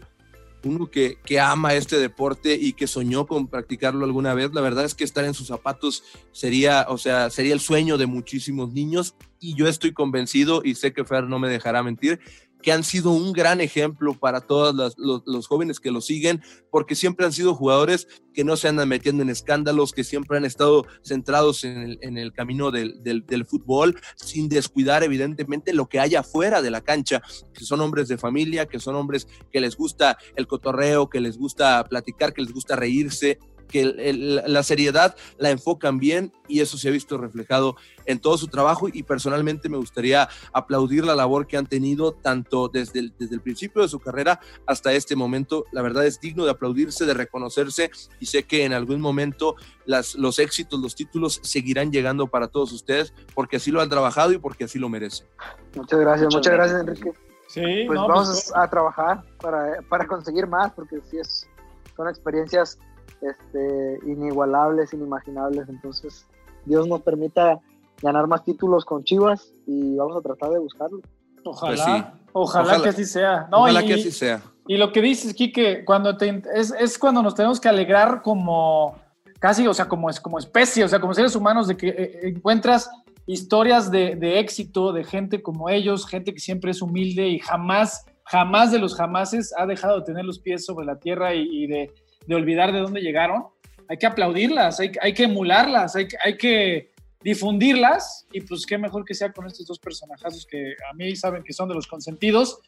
[0.63, 4.85] uno que, que, ama este deporte y que soñó con practicarlo alguna vez, la verdad
[4.85, 9.15] es que estar en sus zapatos sería, o sea, sería el sueño de muchísimos niños
[9.39, 12.19] y yo estoy convencido y sé que Fer no me dejará mentir
[12.61, 17.25] que han sido un gran ejemplo para todos los, jóvenes que lo siguen, porque siempre
[17.25, 21.63] han sido jugadores que no se andan metiendo en escándalos, que siempre han estado centrados
[21.63, 26.71] en el, camino del, del, del, fútbol, sin descuidar evidentemente lo que hay afuera de
[26.71, 27.21] la cancha,
[27.53, 31.37] que son hombres de familia, que son hombres que les gusta el cotorreo, que les
[31.37, 33.39] gusta platicar, que les gusta reírse,
[33.71, 38.19] que el, el, la seriedad la enfocan bien y eso se ha visto reflejado en
[38.19, 42.99] todo su trabajo y personalmente me gustaría aplaudir la labor que han tenido tanto desde
[42.99, 45.65] el, desde el principio de su carrera hasta este momento.
[45.71, 49.55] La verdad es digno de aplaudirse, de reconocerse y sé que en algún momento
[49.85, 54.33] las, los éxitos, los títulos seguirán llegando para todos ustedes porque así lo han trabajado
[54.33, 55.27] y porque así lo merecen.
[55.75, 57.13] Muchas gracias, muchas, muchas gracias Enrique.
[57.47, 61.47] Sí, pues no, vamos pues, a trabajar para, para conseguir más porque sí es,
[61.95, 62.79] son experiencias
[63.21, 65.69] este, inigualables, inimaginables.
[65.69, 66.27] Entonces,
[66.65, 67.59] Dios nos permita
[68.01, 71.01] ganar más títulos con Chivas y vamos a tratar de buscarlo.
[71.43, 71.91] Ojalá, pues sí.
[72.33, 73.47] ojalá, ojalá, que así sea.
[73.51, 74.41] No, ojalá y, que así sea.
[74.67, 78.95] Y lo que dices, Kike, cuando te, es, es, cuando nos tenemos que alegrar como
[79.39, 82.19] casi, o sea, como, es, como especie, o sea, como seres humanos, de que eh,
[82.23, 82.89] encuentras
[83.25, 88.05] historias de, de, éxito, de gente como ellos, gente que siempre es humilde y jamás,
[88.23, 91.67] jamás de los jamases ha dejado de tener los pies sobre la tierra y, y
[91.67, 91.91] de,
[92.25, 93.45] de, olvidar de dónde llegaron.
[93.87, 96.91] Hay que aplaudirlas, hay, hay que emularlas, hay, hay que
[97.23, 101.43] difundirlas y pues qué mejor que sea con estos dos personajazos que a mí saben
[101.43, 102.59] que son de los consentidos.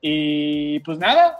[0.00, 1.38] Y pues nada,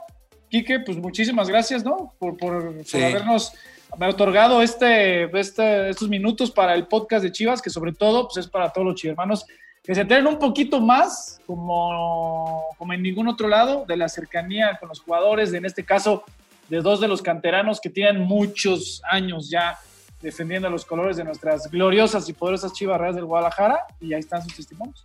[0.48, 2.14] Quique, pues muchísimas gracias, ¿no?
[2.18, 2.98] Por, por, sí.
[2.98, 3.52] por habernos
[3.98, 8.48] otorgado este, este, estos minutos para el podcast de Chivas, que sobre todo pues es
[8.50, 9.46] para todos los chivermanos
[9.82, 14.76] que se enteren un poquito más, como, como en ningún otro lado, de la cercanía
[14.78, 16.22] con los jugadores, de, en este caso
[16.70, 19.78] de dos de los canteranos que tienen muchos años ya
[20.22, 24.42] defendiendo los colores de nuestras gloriosas y poderosas Chivas Reales del Guadalajara y ahí están
[24.42, 25.04] sus testimonios.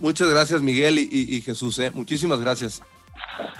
[0.00, 1.90] Muchas gracias Miguel y, y, y Jesús, ¿eh?
[1.92, 2.82] muchísimas gracias.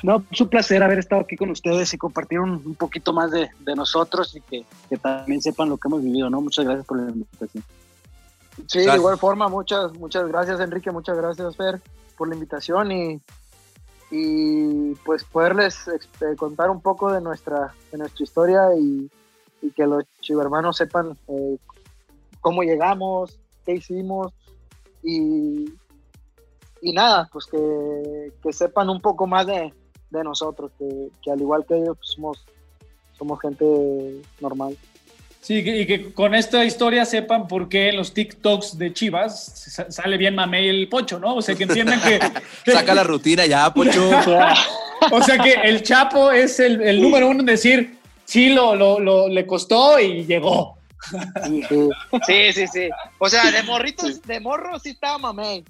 [0.02, 3.30] No, es un placer haber estado aquí con ustedes y compartir un, un poquito más
[3.30, 6.40] de, de nosotros y que, que, también sepan lo que hemos vivido, ¿no?
[6.40, 7.64] Muchas gracias por la invitación.
[8.56, 8.92] Sí, gracias.
[8.92, 11.80] de igual forma, muchas, muchas gracias Enrique, muchas gracias Fer
[12.16, 13.20] por la invitación y,
[14.14, 19.10] y pues poderles este, contar un poco de nuestra, de nuestra historia y,
[19.76, 21.56] que los chivermanos sepan eh,
[22.40, 24.32] cómo llegamos, qué hicimos
[25.02, 25.72] y,
[26.82, 29.72] y nada, pues que, que, sepan un poco más de,
[30.10, 32.44] de nosotros, que, que, al igual que ellos pues somos,
[33.16, 34.76] somos gente normal.
[35.42, 40.16] Sí, y que con esta historia sepan por qué en los TikToks de Chivas sale
[40.16, 41.34] bien Mamey el Pocho, ¿no?
[41.34, 42.20] O sea, que entiendan que...
[42.72, 44.08] Saca la rutina ya, Pocho.
[45.10, 49.00] o sea, que el Chapo es el, el número uno en decir, sí lo, lo,
[49.00, 50.78] lo, le costó y llegó.
[52.26, 52.88] Sí, sí, sí.
[53.18, 55.64] O sea, de morritos, de morro sí estaba mamey,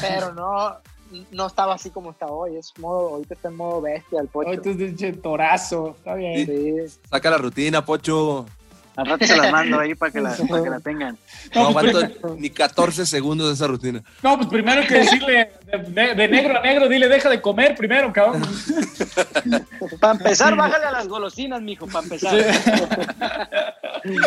[0.00, 0.76] pero no,
[1.32, 2.56] no estaba así como está hoy.
[2.56, 4.50] Es modo, ahorita está en modo bestia el pocho.
[4.50, 6.46] Ahorita es de torazo, está bien.
[6.46, 7.00] Sí.
[7.10, 8.46] Saca la rutina, pocho.
[8.98, 11.16] Al rato se las mando ahí para que la, para que la tengan.
[11.54, 14.02] No, no pues, ni 14 segundos de esa rutina.
[14.24, 18.12] No, pues primero que decirle de, de, negro a negro, dile deja de comer primero,
[18.12, 18.42] cabrón.
[20.00, 22.34] para empezar, bájale a las golosinas, mijo, para empezar.
[22.34, 24.18] Sí.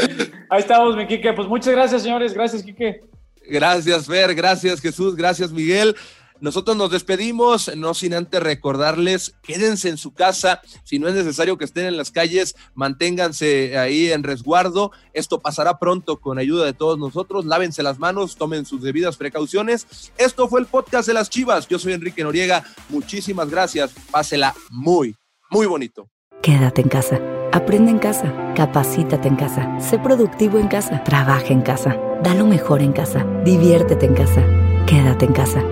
[0.50, 1.34] Ahí estamos, mi Quique.
[1.34, 2.34] Pues muchas gracias, señores.
[2.34, 3.02] Gracias, Quique.
[3.50, 4.34] Gracias, Fer.
[4.34, 5.18] Gracias, Jesús.
[5.18, 5.98] Gracias, Miguel.
[6.42, 11.58] Nosotros nos despedimos, no sin antes recordarles, quédense en su casa, si no es necesario
[11.58, 16.74] que estén en las calles, manténganse ahí en resguardo, esto pasará pronto con ayuda de
[16.74, 20.12] todos nosotros, lávense las manos, tomen sus debidas precauciones.
[20.18, 25.16] Esto fue el podcast de las Chivas, yo soy Enrique Noriega, muchísimas gracias, pásela muy,
[25.52, 26.10] muy bonito.
[26.42, 27.20] Quédate en casa.
[27.52, 28.34] Aprende en casa.
[28.56, 29.80] Capacítate en casa.
[29.80, 31.04] Sé productivo en casa.
[31.04, 31.98] Trabaja en casa.
[32.24, 33.26] Da lo mejor en casa.
[33.46, 34.44] Diviértete en casa.
[34.88, 35.64] Quédate en casa.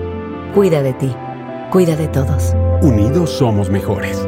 [0.54, 1.14] Cuida de ti.
[1.70, 2.56] Cuida de todos.
[2.82, 4.26] Unidos somos mejores.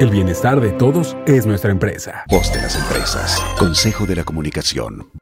[0.00, 2.24] El bienestar de todos es nuestra empresa.
[2.28, 3.42] Voz de las empresas.
[3.58, 5.21] Consejo de la Comunicación.